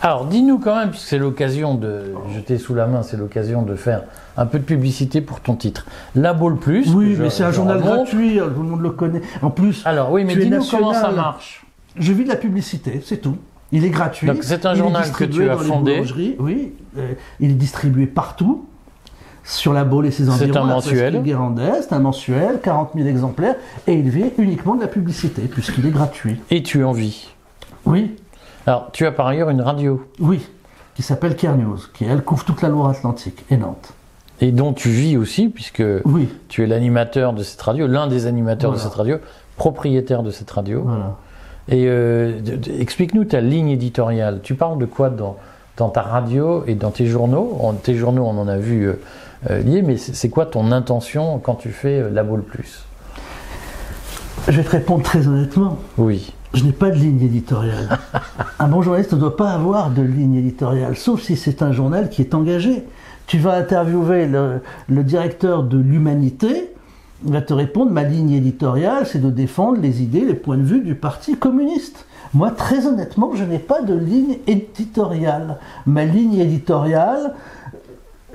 Alors, 0.00 0.26
dis-nous 0.26 0.58
quand 0.58 0.76
même, 0.76 0.90
puisque 0.90 1.08
c'est 1.08 1.18
l'occasion 1.18 1.74
de 1.74 2.14
jeter 2.34 2.58
sous 2.58 2.74
la 2.74 2.86
main, 2.86 3.02
c'est 3.02 3.16
l'occasion 3.16 3.62
de 3.62 3.74
faire 3.74 4.02
un 4.36 4.46
peu 4.46 4.58
de 4.58 4.64
publicité 4.64 5.20
pour 5.20 5.40
ton 5.40 5.56
titre. 5.56 5.86
La 6.14 6.34
Balle 6.34 6.56
Plus. 6.56 6.94
Oui, 6.94 7.16
mais 7.18 7.30
c'est 7.30 7.42
un 7.42 7.50
journal 7.50 7.80
gratuit, 7.80 8.38
hein, 8.38 8.48
tout 8.54 8.62
le 8.62 8.68
monde 8.68 8.82
le 8.82 8.90
connaît. 8.90 9.22
En 9.42 9.50
plus, 9.50 9.82
alors 9.84 10.12
oui, 10.12 10.24
mais 10.24 10.36
dis-nous 10.36 10.64
comment 10.64 10.94
ça 10.94 11.10
marche. 11.10 11.64
Je 11.96 12.12
vis 12.12 12.24
de 12.24 12.28
la 12.28 12.36
publicité, 12.36 13.02
c'est 13.04 13.18
tout. 13.18 13.36
Il 13.72 13.84
est 13.84 13.90
gratuit. 13.90 14.26
Donc 14.26 14.38
c'est 14.42 14.64
un 14.64 14.74
journal 14.74 15.10
que 15.10 15.24
tu 15.24 15.48
as 15.48 15.56
fondé. 15.56 16.02
Oui, 16.38 16.72
euh, 16.96 17.12
il 17.40 17.50
est 17.50 17.54
distribué 17.54 18.06
partout 18.06 18.66
sur 19.44 19.72
la 19.72 19.84
Baule 19.84 20.06
et 20.06 20.10
ses 20.10 20.28
environs. 20.28 20.52
C'est 20.52 20.58
un 20.58 20.64
mensuel. 20.64 21.22
C'est 21.82 21.92
un 21.92 21.98
mensuel, 21.98 22.60
40 22.62 22.90
000 22.94 23.08
exemplaires, 23.08 23.56
et 23.86 23.94
il 23.94 24.08
vit 24.10 24.30
uniquement 24.38 24.74
de 24.76 24.82
la 24.82 24.88
publicité 24.88 25.42
puisqu'il 25.42 25.86
est 25.86 25.90
gratuit. 25.90 26.40
Et 26.50 26.62
tu 26.62 26.84
en 26.84 26.92
vis. 26.92 27.30
Oui. 27.84 28.14
Alors, 28.68 28.90
tu 28.92 29.06
as 29.06 29.12
par 29.12 29.26
ailleurs 29.26 29.48
une 29.48 29.62
radio. 29.62 30.04
Oui, 30.20 30.46
qui 30.94 31.02
s'appelle 31.02 31.36
Care 31.36 31.56
News, 31.56 31.78
qui 31.94 32.04
elle 32.04 32.22
couvre 32.22 32.44
toute 32.44 32.60
la 32.60 32.68
Loire-Atlantique 32.68 33.46
et 33.50 33.56
Nantes. 33.56 33.94
Et 34.42 34.52
dont 34.52 34.74
tu 34.74 34.90
vis 34.90 35.16
aussi, 35.16 35.48
puisque 35.48 35.82
oui. 36.04 36.28
tu 36.48 36.62
es 36.62 36.66
l'animateur 36.66 37.32
de 37.32 37.42
cette 37.42 37.62
radio, 37.62 37.86
l'un 37.86 38.08
des 38.08 38.26
animateurs 38.26 38.72
de 38.72 38.76
cette 38.76 38.92
radio, 38.92 39.16
propriétaire 39.56 40.22
de 40.22 40.30
cette 40.30 40.50
radio. 40.50 40.82
Voilà. 40.82 41.16
Et 41.68 41.86
euh, 41.86 42.40
explique-nous 42.78 43.24
ta 43.24 43.40
ligne 43.40 43.70
éditoriale. 43.70 44.40
Tu 44.42 44.54
parles 44.54 44.78
de 44.78 44.84
quoi 44.84 45.08
dans, 45.08 45.38
dans 45.78 45.88
ta 45.88 46.02
radio 46.02 46.64
et 46.66 46.74
dans 46.74 46.90
tes 46.90 47.06
journaux? 47.06 47.58
En, 47.62 47.72
Tes 47.72 47.94
journaux, 47.94 48.24
on 48.26 48.36
en 48.36 48.48
a 48.48 48.58
vu 48.58 48.84
euh, 48.84 49.00
euh 49.50 49.60
liés, 49.60 49.80
mais 49.80 49.96
c'est 49.96 50.28
quoi 50.28 50.44
ton 50.44 50.72
intention 50.72 51.38
quand 51.38 51.54
tu 51.54 51.70
fais 51.70 52.00
euh, 52.00 52.10
La 52.10 52.22
Boule 52.22 52.42
Plus? 52.42 52.84
Je 54.48 54.56
vais 54.56 54.64
te 54.64 54.70
répondre 54.70 55.02
très 55.02 55.28
honnêtement. 55.28 55.78
Oui. 55.98 56.32
Je 56.54 56.64
n'ai 56.64 56.72
pas 56.72 56.88
de 56.90 56.96
ligne 56.96 57.20
éditoriale. 57.20 57.98
un 58.58 58.68
bon 58.68 58.80
journaliste 58.80 59.12
ne 59.12 59.18
doit 59.18 59.36
pas 59.36 59.50
avoir 59.50 59.90
de 59.90 60.00
ligne 60.00 60.36
éditoriale, 60.36 60.96
sauf 60.96 61.20
si 61.20 61.36
c'est 61.36 61.60
un 61.62 61.72
journal 61.72 62.08
qui 62.08 62.22
est 62.22 62.34
engagé. 62.34 62.84
Tu 63.26 63.38
vas 63.38 63.54
interviewer 63.54 64.26
le, 64.26 64.62
le 64.88 65.04
directeur 65.04 65.64
de 65.64 65.76
l'humanité, 65.76 66.72
il 67.26 67.32
va 67.32 67.42
te 67.42 67.52
répondre, 67.52 67.90
ma 67.90 68.04
ligne 68.04 68.30
éditoriale, 68.30 69.06
c'est 69.06 69.20
de 69.20 69.30
défendre 69.30 69.80
les 69.80 70.02
idées, 70.02 70.24
les 70.24 70.34
points 70.34 70.56
de 70.56 70.62
vue 70.62 70.80
du 70.80 70.94
Parti 70.94 71.36
communiste. 71.36 72.06
Moi, 72.32 72.50
très 72.50 72.86
honnêtement, 72.86 73.32
je 73.34 73.44
n'ai 73.44 73.58
pas 73.58 73.82
de 73.82 73.94
ligne 73.94 74.38
éditoriale. 74.46 75.58
Ma 75.84 76.04
ligne 76.04 76.38
éditoriale 76.38 77.34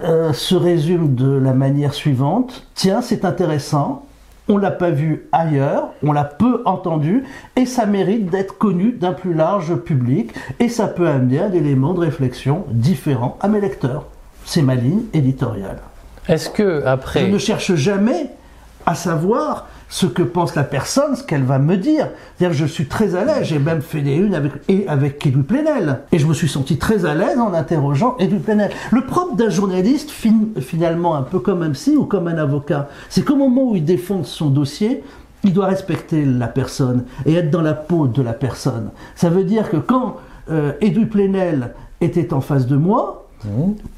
euh, 0.04 0.34
se 0.34 0.56
résume 0.56 1.16
de 1.16 1.32
la 1.32 1.54
manière 1.54 1.94
suivante. 1.94 2.68
Tiens, 2.76 3.02
c'est 3.02 3.26
intéressant, 3.26 4.06
on 4.48 4.58
l'a 4.58 4.72
pas 4.72 4.92
vu 4.92 5.28
ailleurs, 5.32 5.90
on 6.04 6.12
l'a 6.12 6.24
peu 6.24 6.62
entendu, 6.66 7.24
et 7.56 7.66
ça 7.66 7.86
mérite 7.86 8.30
d'être 8.30 8.58
connu 8.58 8.92
d'un 8.92 9.14
plus 9.14 9.34
large 9.34 9.76
public, 9.76 10.34
et 10.60 10.70
ça 10.70 10.88
peut 10.88 11.08
amener 11.08 11.40
un 11.40 11.52
élément 11.52 11.94
de 11.94 12.00
réflexion 12.00 12.66
différent 12.70 13.38
à 13.42 13.48
mes 13.48 13.62
lecteurs. 13.62 14.06
C'est 14.46 14.62
ma 14.62 14.76
ligne 14.76 15.04
éditoriale. 15.14 15.80
Est-ce 16.28 16.50
que 16.50 16.86
après... 16.86 17.22
Je 17.22 17.26
ne 17.28 17.38
cherche 17.38 17.76
jamais 17.76 18.30
à 18.86 18.96
savoir 18.96 19.68
ce 19.94 20.08
que 20.08 20.24
pense 20.24 20.56
la 20.56 20.64
personne, 20.64 21.16
ce 21.16 21.22
qu'elle 21.22 21.44
va 21.44 21.60
me 21.60 21.78
dire. 21.78 22.10
C'est-à-dire, 22.36 22.58
je 22.58 22.66
suis 22.66 22.88
très 22.88 23.14
à 23.14 23.26
l'aise. 23.26 23.44
J'ai 23.44 23.60
même 23.60 23.84
fait 23.84 24.02
des 24.02 24.16
unes 24.16 24.34
avec, 24.34 24.54
et 24.68 24.88
avec 24.88 25.20
Plenel. 25.48 26.00
Et 26.12 26.18
je 26.18 26.26
me 26.26 26.34
suis 26.34 26.50
senti 26.50 26.80
très 26.80 27.06
à 27.06 27.14
l'aise 27.14 27.38
en 27.38 27.54
interrogeant 27.54 28.18
Edoui 28.18 28.40
Plenel. 28.40 28.72
Le 28.92 29.06
propre 29.06 29.36
d'un 29.36 29.50
journaliste, 29.50 30.10
finalement, 30.10 31.14
un 31.14 31.22
peu 31.22 31.38
comme 31.38 31.62
un 31.62 31.70
psy 31.70 31.96
ou 31.96 32.06
comme 32.06 32.28
un 32.28 32.40
avocat, 32.40 32.90
c'est 33.08 33.24
qu'au 33.24 33.36
moment 33.36 33.70
où 33.70 33.76
il 33.76 33.86
défend 33.86 34.24
son 34.24 34.50
dossier, 34.50 35.04
il 35.44 35.54
doit 35.54 35.68
respecter 35.68 36.26
la 36.26 36.48
personne 36.48 37.06
et 37.28 37.36
être 37.36 37.52
dans 37.52 37.62
la 37.62 37.76
peau 37.76 38.08
de 38.08 38.24
la 38.24 38.34
personne. 38.34 38.90
Ça 39.14 39.30
veut 39.30 39.44
dire 39.44 39.70
que 39.70 39.78
quand 39.78 40.16
euh, 40.50 40.72
Edoui 40.82 41.06
Plenel 41.06 41.70
était 42.02 42.34
en 42.34 42.42
face 42.42 42.66
de 42.66 42.78
moi, 42.78 43.23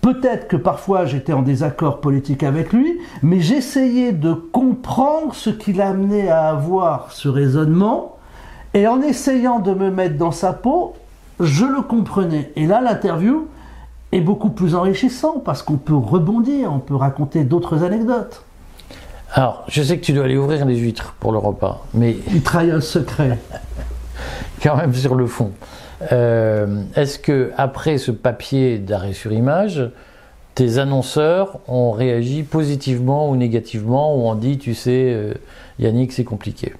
Peut-être 0.01 0.47
que 0.47 0.55
parfois 0.55 1.05
j'étais 1.05 1.33
en 1.33 1.41
désaccord 1.41 2.01
politique 2.01 2.43
avec 2.43 2.73
lui, 2.73 2.99
mais 3.21 3.41
j'essayais 3.41 4.11
de 4.11 4.33
comprendre 4.33 5.33
ce 5.33 5.49
qui 5.49 5.73
l'a 5.73 5.89
amené 5.89 6.29
à 6.29 6.49
avoir 6.49 7.11
ce 7.11 7.27
raisonnement, 7.27 8.17
et 8.73 8.87
en 8.87 9.01
essayant 9.01 9.59
de 9.59 9.73
me 9.73 9.89
mettre 9.89 10.17
dans 10.17 10.31
sa 10.31 10.53
peau, 10.53 10.95
je 11.39 11.65
le 11.65 11.81
comprenais. 11.81 12.51
Et 12.55 12.65
là, 12.67 12.81
l'interview 12.81 13.47
est 14.11 14.21
beaucoup 14.21 14.49
plus 14.49 14.75
enrichissant 14.75 15.41
parce 15.43 15.61
qu'on 15.61 15.77
peut 15.77 15.95
rebondir, 15.95 16.71
on 16.71 16.79
peut 16.79 16.95
raconter 16.95 17.43
d'autres 17.43 17.83
anecdotes. 17.83 18.43
Alors, 19.33 19.63
je 19.67 19.81
sais 19.81 19.97
que 19.97 20.05
tu 20.05 20.13
dois 20.13 20.25
aller 20.25 20.37
ouvrir 20.37 20.65
les 20.65 20.77
huîtres 20.77 21.13
pour 21.19 21.31
le 21.31 21.37
repas, 21.37 21.85
mais... 21.93 22.17
Il 22.33 22.41
trahit 22.41 22.71
un 22.71 22.81
secret. 22.81 23.37
Quand 24.63 24.77
même 24.77 24.93
sur 24.93 25.15
le 25.15 25.27
fond. 25.27 25.51
Euh, 26.11 26.83
est-ce 26.95 27.19
que 27.19 27.51
après 27.57 27.97
ce 27.97 28.11
papier 28.11 28.77
d'arrêt 28.77 29.13
sur 29.13 29.31
image, 29.31 29.89
tes 30.53 30.77
annonceurs 30.77 31.59
ont 31.67 31.91
réagi 31.91 32.43
positivement 32.43 33.29
ou 33.29 33.35
négativement 33.35 34.15
ou 34.15 34.27
ont 34.27 34.35
dit, 34.35 34.57
tu 34.57 34.73
sais, 34.73 35.11
euh, 35.13 35.33
Yannick, 35.79 36.11
c'est 36.11 36.23
compliqué? 36.23 36.73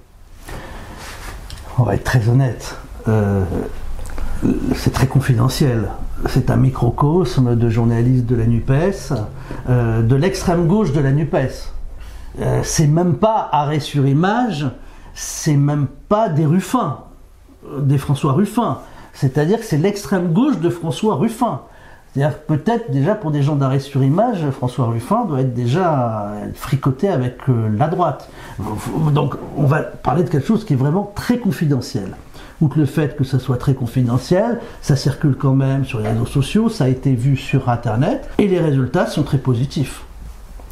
On 1.78 1.82
va 1.82 1.94
être 1.94 2.04
très 2.04 2.28
honnête. 2.28 2.76
Euh, 3.08 3.42
c'est 4.74 4.92
très 4.92 5.06
confidentiel. 5.06 5.88
C'est 6.28 6.50
un 6.50 6.56
microcosme 6.56 7.56
de 7.56 7.68
journalistes 7.68 8.26
de 8.26 8.36
la 8.36 8.46
NUPES, 8.46 9.12
de 9.68 10.14
l'extrême 10.14 10.66
gauche 10.66 10.92
de 10.92 11.00
la 11.00 11.12
NUPES. 11.12 11.72
c'est 12.62 12.86
même 12.86 13.16
pas 13.16 13.48
arrêt 13.52 13.80
sur 13.80 14.06
image, 14.06 14.66
c'est 15.14 15.56
même 15.56 15.86
pas 16.08 16.30
des 16.30 16.46
Ruffins, 16.46 17.00
des 17.78 17.98
François 17.98 18.32
Ruffin. 18.32 18.78
C'est-à-dire 19.16 19.58
que 19.58 19.64
c'est 19.64 19.78
l'extrême 19.78 20.32
gauche 20.32 20.58
de 20.58 20.68
François 20.68 21.16
Ruffin. 21.16 21.62
C'est-à-dire 22.12 22.38
peut-être 22.38 22.90
déjà 22.90 23.14
pour 23.14 23.30
des 23.30 23.42
gens 23.42 23.56
d'arrêt 23.56 23.78
sur 23.78 24.02
image, 24.02 24.48
François 24.50 24.86
Ruffin 24.86 25.24
doit 25.24 25.40
être 25.40 25.54
déjà 25.54 26.32
fricoté 26.54 27.08
avec 27.08 27.36
euh, 27.48 27.68
la 27.76 27.88
droite. 27.88 28.30
Donc 29.12 29.34
on 29.56 29.64
va 29.64 29.82
parler 29.82 30.22
de 30.22 30.30
quelque 30.30 30.46
chose 30.46 30.64
qui 30.64 30.74
est 30.74 30.76
vraiment 30.76 31.12
très 31.14 31.38
confidentiel. 31.38 32.16
Outre 32.62 32.78
le 32.78 32.86
fait 32.86 33.16
que 33.16 33.24
ça 33.24 33.38
soit 33.38 33.58
très 33.58 33.74
confidentiel, 33.74 34.60
ça 34.80 34.96
circule 34.96 35.36
quand 35.36 35.52
même 35.54 35.84
sur 35.84 36.00
les 36.00 36.08
réseaux 36.08 36.24
sociaux, 36.24 36.68
ça 36.70 36.84
a 36.84 36.88
été 36.88 37.14
vu 37.14 37.36
sur 37.36 37.68
Internet, 37.68 38.26
et 38.38 38.48
les 38.48 38.60
résultats 38.60 39.06
sont 39.06 39.22
très 39.22 39.38
positifs. 39.38 40.04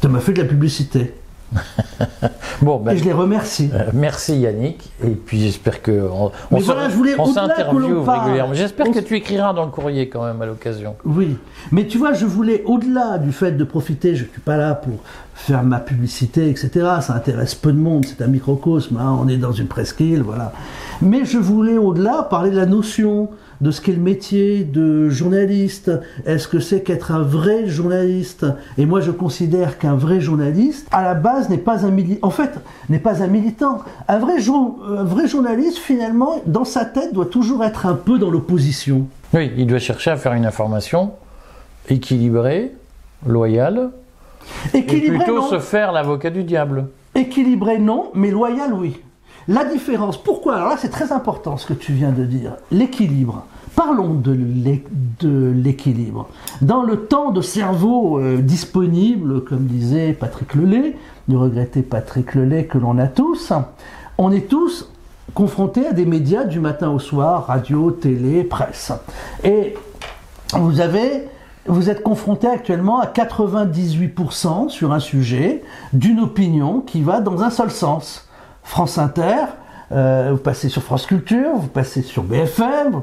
Ça 0.01 0.07
m'a 0.07 0.19
fait 0.19 0.33
de 0.33 0.41
la 0.41 0.47
publicité. 0.47 1.13
bon, 2.61 2.77
ben, 2.79 2.93
et 2.93 2.97
je 2.97 3.03
les 3.03 3.11
remercie. 3.11 3.69
Euh, 3.73 3.91
merci 3.93 4.37
Yannick. 4.37 4.91
Et 5.03 5.11
puis 5.11 5.39
j'espère 5.39 5.81
que 5.81 5.91
on, 5.91 6.31
Mais 6.51 6.59
voilà, 6.59 6.89
s'interviewe 6.89 8.03
régulièrement. 8.03 8.53
J'espère 8.53 8.91
que 8.91 8.99
tu 8.99 9.15
écriras 9.15 9.53
dans 9.53 9.65
le 9.65 9.71
courrier 9.71 10.09
quand 10.09 10.23
même 10.25 10.41
à 10.41 10.45
l'occasion. 10.45 10.95
Oui, 11.05 11.37
mais 11.71 11.87
tu 11.87 11.97
vois, 11.97 12.13
je 12.13 12.25
voulais 12.25 12.63
au-delà 12.65 13.17
du 13.17 13.31
fait 13.31 13.51
de 13.51 13.63
profiter. 13.63 14.15
Je 14.15 14.25
ne 14.25 14.29
suis 14.29 14.41
pas 14.41 14.57
là 14.57 14.75
pour 14.75 14.99
faire 15.35 15.63
ma 15.63 15.79
publicité, 15.79 16.49
etc. 16.49 16.69
Ça 17.01 17.13
intéresse 17.13 17.53
peu 17.53 17.71
de 17.71 17.77
monde. 17.77 18.05
C'est 18.05 18.23
un 18.23 18.27
microcosme. 18.27 18.97
Hein. 18.97 19.19
On 19.21 19.27
est 19.27 19.37
dans 19.37 19.51
une 19.51 19.67
presqu'île, 19.67 20.23
voilà. 20.23 20.53
Mais 21.01 21.25
je 21.25 21.37
voulais 21.37 21.77
au-delà 21.77 22.23
parler 22.23 22.49
de 22.49 22.55
la 22.55 22.65
notion 22.65 23.29
de 23.61 23.69
ce 23.69 23.81
qu'est 23.81 23.91
le 23.91 24.01
métier 24.01 24.63
de 24.63 25.09
journaliste. 25.09 25.91
Est-ce 26.25 26.47
que 26.47 26.59
c'est 26.59 26.81
qu'être 26.81 27.11
un 27.11 27.21
vrai 27.21 27.67
journaliste? 27.67 28.45
Et 28.77 28.85
moi, 28.85 29.01
je 29.01 29.11
considère 29.11 29.77
qu'un 29.77 29.95
vrai 29.95 30.19
journaliste, 30.19 30.87
à 30.91 31.03
la 31.03 31.13
base, 31.13 31.49
n'est 31.49 31.57
pas 31.57 31.85
un 31.85 31.91
militant. 31.91 32.27
En 32.27 32.31
fait, 32.31 32.51
n'est 32.89 32.99
pas 32.99 33.21
un 33.21 33.27
militant. 33.27 33.79
Un 34.07 34.17
vrai, 34.19 34.35
un 34.39 35.03
vrai 35.03 35.27
journaliste, 35.27 35.77
finalement, 35.77 36.41
dans 36.45 36.65
sa 36.65 36.85
tête, 36.85 37.13
doit 37.13 37.25
toujours 37.25 37.63
être 37.63 37.85
un 37.85 37.95
peu 37.95 38.17
dans 38.17 38.31
l'opposition. 38.31 39.07
Oui, 39.33 39.51
il 39.57 39.67
doit 39.67 39.79
chercher 39.79 40.11
à 40.11 40.17
faire 40.17 40.33
une 40.33 40.45
information 40.45 41.11
équilibrée, 41.89 42.71
loyale, 43.27 43.91
Équilibré, 44.73 45.15
et 45.15 45.19
plutôt 45.19 45.41
se 45.43 45.59
faire 45.59 45.91
l'avocat 45.91 46.29
du 46.29 46.43
diable. 46.43 46.87
Équilibré, 47.13 47.79
non, 47.79 48.11
mais 48.13 48.31
loyal, 48.31 48.73
oui. 48.73 48.97
La 49.47 49.63
différence, 49.63 50.21
pourquoi? 50.21 50.55
Alors 50.55 50.69
là, 50.69 50.75
c'est 50.77 50.89
très 50.89 51.11
important 51.11 51.57
ce 51.57 51.67
que 51.67 51.73
tu 51.73 51.93
viens 51.93 52.11
de 52.11 52.25
dire. 52.25 52.53
L'équilibre. 52.71 53.45
Parlons 53.75 54.13
de 54.13 54.31
l'équilibre. 55.51 56.29
Dans 56.61 56.81
le 56.81 57.05
temps 57.05 57.31
de 57.31 57.41
cerveau 57.41 58.19
euh, 58.19 58.37
disponible, 58.37 59.43
comme 59.43 59.65
disait 59.65 60.13
Patrick 60.13 60.55
Lelay, 60.55 60.95
du 61.27 61.35
regretté 61.35 61.81
Patrick 61.81 62.35
Lelay 62.35 62.65
que 62.65 62.77
l'on 62.77 62.97
a 62.97 63.07
tous, 63.07 63.51
on 64.17 64.31
est 64.31 64.47
tous 64.47 64.89
confrontés 65.33 65.85
à 65.85 65.91
des 65.91 66.05
médias 66.05 66.45
du 66.45 66.61
matin 66.61 66.89
au 66.89 66.99
soir, 66.99 67.47
radio, 67.47 67.91
télé, 67.91 68.45
presse. 68.45 68.93
Et 69.43 69.75
vous 70.53 70.79
avez 70.79 71.27
vous 71.67 71.89
êtes 71.89 72.03
confronté 72.03 72.47
actuellement 72.47 72.99
à 72.99 73.07
98% 73.07 74.69
sur 74.69 74.91
un 74.93 74.99
sujet 74.99 75.63
d'une 75.93 76.19
opinion 76.19 76.81
qui 76.81 77.01
va 77.01 77.21
dans 77.21 77.41
un 77.41 77.49
seul 77.49 77.71
sens. 77.71 78.27
France 78.63 78.97
Inter, 78.97 79.45
euh, 79.91 80.29
vous 80.31 80.37
passez 80.37 80.69
sur 80.69 80.83
France 80.83 81.05
Culture, 81.05 81.55
vous 81.55 81.67
passez 81.67 82.01
sur 82.01 82.23
BFM. 82.23 83.01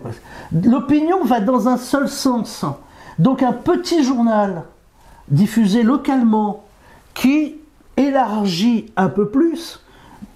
L'opinion 0.64 1.24
va 1.24 1.40
dans 1.40 1.68
un 1.68 1.76
seul 1.76 2.08
sens. 2.08 2.64
Donc 3.18 3.42
un 3.42 3.52
petit 3.52 4.04
journal 4.04 4.62
diffusé 5.28 5.82
localement 5.82 6.64
qui 7.14 7.56
élargit 7.96 8.86
un 8.96 9.08
peu 9.08 9.28
plus, 9.28 9.81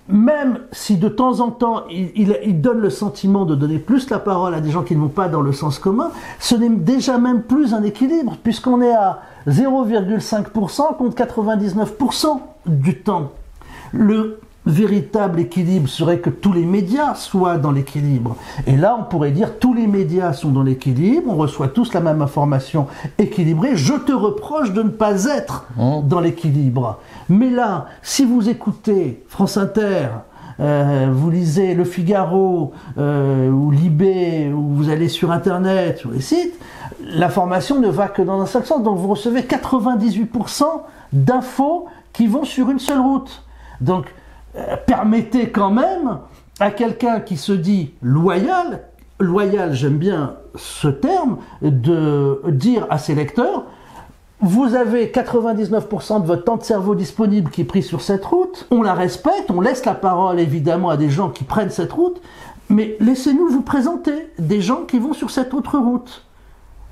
même 0.09 0.61
si 0.73 0.97
de 0.97 1.09
temps 1.09 1.41
en 1.41 1.51
temps 1.51 1.85
il, 1.91 2.61
donne 2.61 2.79
le 2.79 2.91
sentiment 2.91 3.45
de 3.45 3.55
donner 3.55 3.79
plus 3.79 4.09
la 4.11 4.19
parole 4.19 4.55
à 4.55 4.61
des 4.61 4.71
gens 4.71 4.83
qui 4.83 4.95
ne 4.95 5.01
vont 5.01 5.09
pas 5.09 5.29
dans 5.29 5.41
le 5.41 5.53
sens 5.53 5.79
commun, 5.79 6.11
ce 6.39 6.55
n'est 6.55 6.69
déjà 6.69 7.19
même 7.19 7.43
plus 7.43 7.75
un 7.75 7.83
équilibre, 7.83 8.37
puisqu'on 8.43 8.81
est 8.83 8.95
à 8.95 9.23
0,5% 9.49 10.97
contre 10.97 11.17
99% 11.17 12.41
du 12.67 13.01
temps. 13.01 13.33
Véritable 14.67 15.41
équilibre 15.41 15.89
serait 15.89 16.19
que 16.19 16.31
tous 16.31 16.53
les 16.53 16.65
médias 16.65 17.15
soient 17.15 17.57
dans 17.57 17.71
l'équilibre. 17.71 18.37
Et 18.67 18.77
là, 18.77 18.97
on 18.99 19.05
pourrait 19.05 19.31
dire 19.31 19.59
tous 19.59 19.73
les 19.73 19.87
médias 19.87 20.33
sont 20.33 20.51
dans 20.51 20.63
l'équilibre, 20.63 21.31
on 21.31 21.37
reçoit 21.37 21.69
tous 21.69 21.95
la 21.95 22.01
même 22.01 22.21
information 22.21 22.87
équilibrée. 23.19 23.77
Je 23.77 23.95
te 23.95 24.13
reproche 24.13 24.73
de 24.73 24.83
ne 24.83 24.89
pas 24.89 25.25
être 25.25 25.67
dans 26.05 26.21
l'équilibre. 26.21 26.99
Mais 27.29 27.51
là, 27.51 27.87
si 28.03 28.25
vous 28.25 28.49
écoutez 28.49 29.23
France 29.29 29.57
Inter, 29.57 30.09
euh, 30.59 31.11
vous 31.13 31.31
lisez 31.31 31.75
Le 31.75 31.85
Figaro 31.85 32.73
euh, 32.99 33.51
ou 33.51 33.71
Libé, 33.71 34.51
ou 34.53 34.75
vous 34.75 34.91
allez 34.91 35.09
sur 35.09 35.31
Internet, 35.31 35.99
sur 35.99 36.11
les 36.11 36.21
sites, 36.21 36.55
l'information 37.01 37.79
ne 37.81 37.89
va 37.89 38.09
que 38.09 38.23
dans 38.23 38.41
un 38.41 38.47
seul 38.47 38.65
sens. 38.65 38.83
Donc 38.83 38.99
vous 38.99 39.09
recevez 39.09 39.43
98% 39.43 40.65
d'infos 41.13 41.87
qui 42.13 42.27
vont 42.27 42.45
sur 42.45 42.71
une 42.71 42.79
seule 42.79 43.01
route. 43.01 43.43
Donc 43.81 44.07
permettez 44.87 45.51
quand 45.51 45.71
même 45.71 46.19
à 46.61 46.71
quelqu'un 46.71 47.21
qui 47.21 47.37
se 47.37 47.53
dit 47.53 47.93
loyal, 48.03 48.83
loyal, 49.21 49.75
j'aime 49.75 49.99
bien 49.99 50.37
ce 50.55 50.89
terme, 50.89 51.39
de 51.63 52.41
dire 52.49 52.87
à 52.91 52.99
ses 52.99 53.15
lecteurs, 53.15 53.65
vous 54.41 54.75
avez 54.75 55.07
99% 55.07 56.23
de 56.23 56.27
votre 56.27 56.45
temps 56.45 56.57
de 56.57 56.63
cerveau 56.63 56.95
disponible 56.95 57.51
qui 57.51 57.63
est 57.63 57.65
pris 57.65 57.83
sur 57.83 58.03
cette 58.03 58.25
route. 58.25 58.67
On 58.71 58.83
la 58.83 58.95
respecte, 58.95 59.51
on 59.51 59.61
laisse 59.61 59.85
la 59.87 59.95
parole 59.95 60.39
évidemment 60.39 60.91
à 60.91 60.97
des 60.97 61.09
gens 61.09 61.31
qui 61.31 61.45
prennent 61.45 61.71
cette 61.71 61.93
route, 61.93 62.21
mais 62.69 62.97
laissez-nous 63.01 63.49
vous 63.49 63.63
présenter 63.63 64.31
des 64.39 64.61
gens 64.61 64.83
qui 64.83 64.99
vont 64.99 65.15
sur 65.15 65.31
cette 65.31 65.55
autre 65.55 65.79
route. 65.79 66.25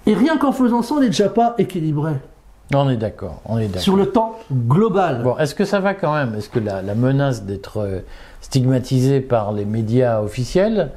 Et 0.06 0.14
rien 0.14 0.37
qu'en 0.37 0.52
faisant 0.52 0.83
ça, 0.83 0.94
on 0.94 1.00
n'est 1.00 1.06
déjà 1.06 1.28
pas 1.28 1.54
équilibré. 1.59 2.14
On 2.73 2.88
est 2.88 2.97
d'accord, 2.97 3.40
on 3.44 3.59
est 3.59 3.66
d'accord. 3.66 3.83
Sur 3.83 3.97
le 3.97 4.06
temps 4.06 4.38
global. 4.52 5.23
Bon, 5.23 5.37
est-ce 5.38 5.54
que 5.54 5.64
ça 5.64 5.80
va 5.80 5.94
quand 5.94 6.14
même? 6.14 6.35
Est-ce 6.37 6.49
que 6.49 6.59
la, 6.59 6.80
la 6.83 6.94
menace 6.94 7.42
d'être 7.44 7.78
euh, 7.80 8.00
stigmatisé 8.40 9.21
par 9.21 9.52
les 9.52 9.64
médias 9.64 10.21
officiels 10.23 10.90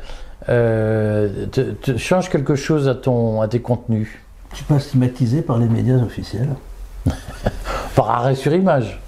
euh, 0.50 1.46
te, 1.52 1.62
te 1.62 1.98
change 1.98 2.30
quelque 2.30 2.56
chose 2.56 2.88
à, 2.88 2.96
ton, 2.96 3.42
à 3.42 3.48
tes 3.48 3.60
contenus? 3.60 4.08
Je 4.52 4.58
suis 4.58 4.66
pas 4.66 4.80
stigmatisé 4.80 5.42
par 5.42 5.58
les 5.58 5.68
médias 5.68 5.98
officiels? 5.98 6.50
Par 7.96 8.10
arrêt 8.12 8.36
sur 8.36 8.54
image 8.54 9.00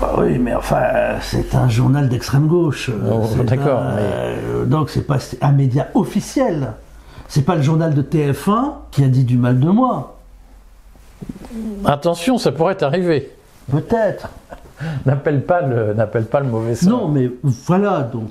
Bah 0.00 0.14
oui, 0.18 0.38
mais 0.38 0.54
enfin, 0.54 1.18
c'est 1.20 1.54
un 1.54 1.68
journal 1.68 2.08
d'extrême 2.08 2.46
gauche. 2.46 2.90
Oh, 3.10 3.22
C'est 3.36 3.44
d'accord, 3.44 3.80
euh, 3.82 4.64
Donc 4.64 4.90
c'est 4.90 5.06
pas 5.06 5.18
un 5.40 5.52
média 5.52 5.88
officiel. 5.94 6.72
C'est 7.26 7.42
pas 7.44 7.56
le 7.56 7.62
journal 7.62 7.94
de 7.94 8.02
TF1 8.02 8.72
qui 8.92 9.02
a 9.02 9.08
dit 9.08 9.24
du 9.24 9.36
mal 9.38 9.58
de 9.58 9.68
moi. 9.70 10.18
Attention, 11.84 12.38
ça 12.38 12.52
pourrait 12.52 12.74
t'arriver. 12.76 13.30
Peut-être. 13.70 14.28
N'appelle 15.06 15.42
pas, 15.42 15.62
le- 15.62 15.94
n'appelle 15.94 16.24
pas 16.24 16.40
le 16.40 16.46
mauvais 16.48 16.74
sort. 16.74 16.90
Non, 16.90 17.08
mais 17.08 17.30
voilà, 17.44 18.00
donc 18.02 18.30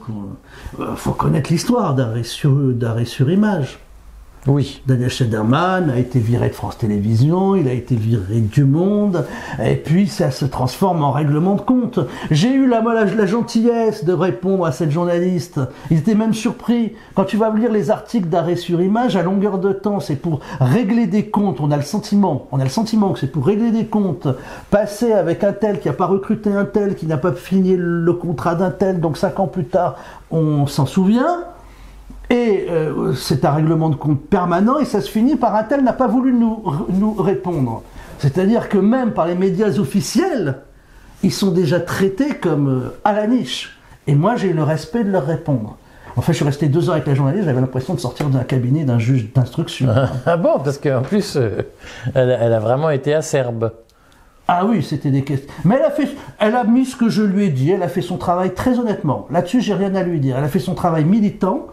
euh, 0.80 0.94
faut 0.96 1.14
connaître 1.14 1.50
l'histoire 1.52 1.96
d'arrêt 1.96 2.24
sur, 2.24 2.52
d'arrêt 2.74 3.06
sur 3.06 3.32
image. 3.32 3.80
Oui. 4.46 4.82
Daniel 4.88 5.10
Schneiderman 5.10 5.90
a 5.90 5.98
été 5.98 6.20
viré 6.20 6.50
de 6.50 6.54
France 6.54 6.78
Télévisions, 6.78 7.56
il 7.56 7.70
a 7.70 7.72
été 7.72 7.96
viré 7.96 8.42
du 8.42 8.66
Monde, 8.66 9.26
et 9.64 9.76
puis 9.76 10.08
ça 10.08 10.32
se 10.32 10.44
transforme 10.44 11.02
en 11.02 11.12
règlement 11.12 11.56
de 11.56 11.62
compte. 11.62 12.00
J'ai 12.30 12.54
eu 12.54 12.68
la, 12.68 12.82
gentillesse 13.26 14.04
de 14.04 14.12
répondre 14.12 14.66
à 14.66 14.74
cette 14.74 14.92
journaliste. 14.92 15.62
Ils 15.92 16.00
étaient 16.00 16.14
même 16.14 16.34
surpris. 16.34 16.94
Quand 17.16 17.24
tu 17.24 17.38
vas 17.38 17.56
lire 17.56 17.72
les 17.72 17.90
articles 17.90 18.28
d'arrêt 18.28 18.58
sur 18.58 18.82
image, 18.82 19.16
à 19.16 19.24
longueur 19.24 19.60
de 19.60 19.72
temps, 19.72 20.02
c'est 20.02 20.18
pour 20.18 20.42
régler 20.60 21.08
des 21.08 21.30
comptes. 21.30 21.62
On 21.62 21.72
a 21.72 21.78
le 21.78 21.84
sentiment, 21.84 22.48
on 22.52 22.60
a 22.60 22.66
le 22.66 22.70
sentiment 22.70 23.14
que 23.14 23.20
c'est 23.20 23.32
pour 23.32 23.46
régler 23.46 23.72
des 23.72 23.86
comptes. 23.86 24.28
Passer 24.70 25.14
avec 25.14 25.46
un 25.46 25.54
tel 25.54 25.80
qui 25.80 25.88
n'a 25.88 25.94
pas 25.94 26.08
recruté 26.08 26.52
un 26.52 26.66
tel, 26.66 26.96
qui 26.96 27.06
n'a 27.06 27.18
pas 27.18 27.32
fini 27.32 27.76
le 27.78 28.14
contrat 28.14 28.56
d'un 28.56 28.72
tel, 28.72 29.00
donc 29.00 29.18
cinq 29.18 29.40
ans 29.40 29.48
plus 29.48 29.66
tard, 29.66 29.96
on 30.32 30.68
s'en 30.68 30.86
souvient. 30.86 31.46
Et 32.34 32.66
euh, 32.68 33.14
c'est 33.14 33.46
un 33.46 33.52
règlement 33.52 33.90
de 33.90 33.96
compte 33.96 34.20
permanent 34.22 34.80
et 34.80 34.86
ça 34.86 35.02
se 35.02 35.10
finit 35.10 35.36
par 35.36 35.54
un 35.56 35.62
tel 35.64 35.84
n'a 35.84 35.94
pas 35.94 36.08
voulu 36.08 36.34
nous, 36.34 36.64
nous 36.90 37.14
répondre. 37.14 37.84
C'est-à-dire 38.18 38.70
que 38.70 38.80
même 38.80 39.12
par 39.12 39.28
les 39.28 39.36
médias 39.36 39.78
officiels, 39.78 40.58
ils 41.22 41.32
sont 41.32 41.52
déjà 41.52 41.80
traités 41.80 42.30
comme 42.36 42.68
euh, 42.70 42.90
à 43.04 43.14
la 43.14 43.28
niche. 43.28 43.78
Et 44.08 44.16
moi, 44.16 44.36
j'ai 44.36 44.48
eu 44.50 44.54
le 44.54 44.64
respect 44.64 45.04
de 45.04 45.12
leur 45.12 45.26
répondre. 45.28 45.78
En 46.16 46.22
fait, 46.22 46.34
je 46.34 46.38
suis 46.38 46.46
resté 46.46 46.68
deux 46.70 46.90
heures 46.90 46.96
avec 46.96 47.06
la 47.08 47.14
journaliste, 47.14 47.46
j'avais 47.46 47.62
l'impression 47.62 47.94
de 47.94 48.00
sortir 48.00 48.30
d'un 48.30 48.44
cabinet 48.44 48.84
d'un 48.84 48.98
juge 49.00 49.32
d'instruction. 49.32 49.90
Ah 50.26 50.38
bon, 50.38 50.60
parce 50.64 50.80
qu'en 50.80 51.02
plus, 51.04 51.36
euh, 51.36 51.62
elle, 52.16 52.32
a- 52.32 52.40
elle 52.40 52.54
a 52.54 52.60
vraiment 52.60 52.90
été 52.90 53.14
acerbe. 53.14 53.72
Ah 54.48 54.66
oui, 54.66 54.82
c'était 54.84 55.12
des 55.12 55.24
questions. 55.24 55.48
Mais 55.66 55.76
elle 55.76 55.84
a 55.86 55.92
fait, 55.92 56.10
elle 56.40 56.56
a 56.56 56.64
mis 56.64 56.86
ce 56.86 56.96
que 56.96 57.10
je 57.10 57.22
lui 57.22 57.46
ai 57.46 57.50
dit. 57.50 57.70
Elle 57.72 57.84
a 57.84 57.88
fait 57.88 58.02
son 58.02 58.18
travail 58.18 58.54
très 58.56 58.80
honnêtement. 58.80 59.28
Là-dessus, 59.32 59.62
j'ai 59.62 59.74
rien 59.76 59.94
à 59.96 60.02
lui 60.04 60.20
dire. 60.20 60.36
Elle 60.38 60.44
a 60.44 60.50
fait 60.50 60.60
son 60.60 60.74
travail 60.74 61.06
militant. 61.06 61.68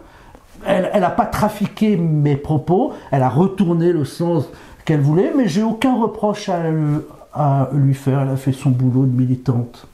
Elle, 0.65 0.89
elle 0.93 1.03
a 1.03 1.09
pas 1.09 1.25
trafiqué 1.25 1.97
mes 1.97 2.35
propos. 2.35 2.93
Elle 3.11 3.23
a 3.23 3.29
retourné 3.29 3.91
le 3.91 4.05
sens 4.05 4.49
qu'elle 4.85 5.01
voulait. 5.01 5.31
Mais 5.35 5.47
j'ai 5.47 5.63
aucun 5.63 5.95
reproche 5.95 6.49
à 6.49 6.63
lui 7.73 7.93
faire. 7.93 8.21
Elle 8.21 8.29
a 8.29 8.37
fait 8.37 8.51
son 8.51 8.69
boulot 8.69 9.05
de 9.05 9.15
militante. 9.15 9.87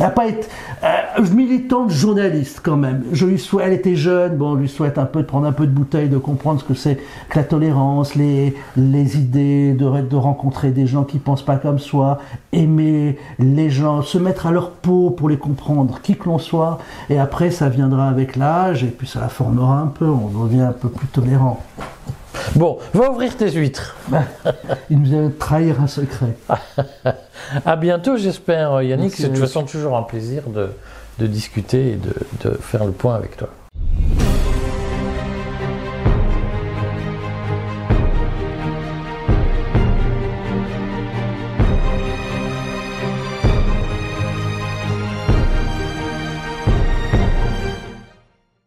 Elle 0.00 0.14
pas 0.14 0.26
été 0.26 0.46
euh, 0.82 1.22
militante 1.32 1.90
journaliste 1.90 2.60
quand 2.62 2.76
même. 2.76 3.04
Je 3.12 3.26
lui 3.26 3.38
souhaite, 3.38 3.66
elle 3.66 3.72
était 3.74 3.96
jeune, 3.96 4.36
bon, 4.36 4.52
on 4.52 4.54
lui 4.54 4.68
souhaite 4.68 4.98
un 4.98 5.04
peu 5.04 5.20
de 5.20 5.26
prendre 5.26 5.46
un 5.46 5.52
peu 5.52 5.66
de 5.66 5.72
bouteille, 5.72 6.08
de 6.08 6.18
comprendre 6.18 6.60
ce 6.60 6.64
que 6.64 6.74
c'est 6.74 6.98
que 7.28 7.38
la 7.38 7.44
tolérance, 7.44 8.14
les, 8.14 8.54
les 8.76 9.18
idées, 9.18 9.72
de, 9.72 10.00
de 10.00 10.16
rencontrer 10.16 10.70
des 10.70 10.86
gens 10.86 11.04
qui 11.04 11.18
pensent 11.18 11.44
pas 11.44 11.56
comme 11.56 11.78
soi, 11.78 12.18
aimer 12.52 13.18
les 13.38 13.70
gens, 13.70 14.02
se 14.02 14.18
mettre 14.18 14.46
à 14.46 14.52
leur 14.52 14.70
peau 14.70 15.10
pour 15.10 15.28
les 15.28 15.38
comprendre, 15.38 16.00
qui 16.02 16.16
que 16.16 16.24
l'on 16.26 16.38
soit. 16.38 16.78
Et 17.08 17.18
après, 17.18 17.50
ça 17.50 17.68
viendra 17.68 18.08
avec 18.08 18.36
l'âge 18.36 18.84
et 18.84 18.88
puis 18.88 19.06
ça 19.06 19.20
la 19.20 19.28
formera 19.28 19.78
un 19.80 19.86
peu. 19.86 20.06
On 20.06 20.44
devient 20.44 20.62
un 20.62 20.72
peu 20.72 20.88
plus 20.88 21.08
tolérant. 21.08 21.60
Bon, 22.56 22.78
va 22.94 23.10
ouvrir 23.10 23.36
tes 23.36 23.50
huîtres. 23.50 23.96
Il 24.90 25.00
nous 25.00 25.28
de 25.28 25.32
trahir 25.32 25.80
un 25.80 25.86
secret. 25.86 26.36
À 27.64 27.76
bientôt, 27.76 28.16
j'espère, 28.16 28.82
Yannick. 28.82 29.14
C'est 29.14 29.24
de 29.24 29.28
toute 29.28 29.38
façon 29.38 29.64
toujours 29.64 29.96
un 29.96 30.02
plaisir 30.02 30.42
de, 30.48 30.68
de 31.18 31.26
discuter 31.26 31.92
et 31.92 31.96
de, 31.96 32.14
de 32.44 32.56
faire 32.56 32.84
le 32.84 32.92
point 32.92 33.14
avec 33.14 33.36
toi. 33.36 33.48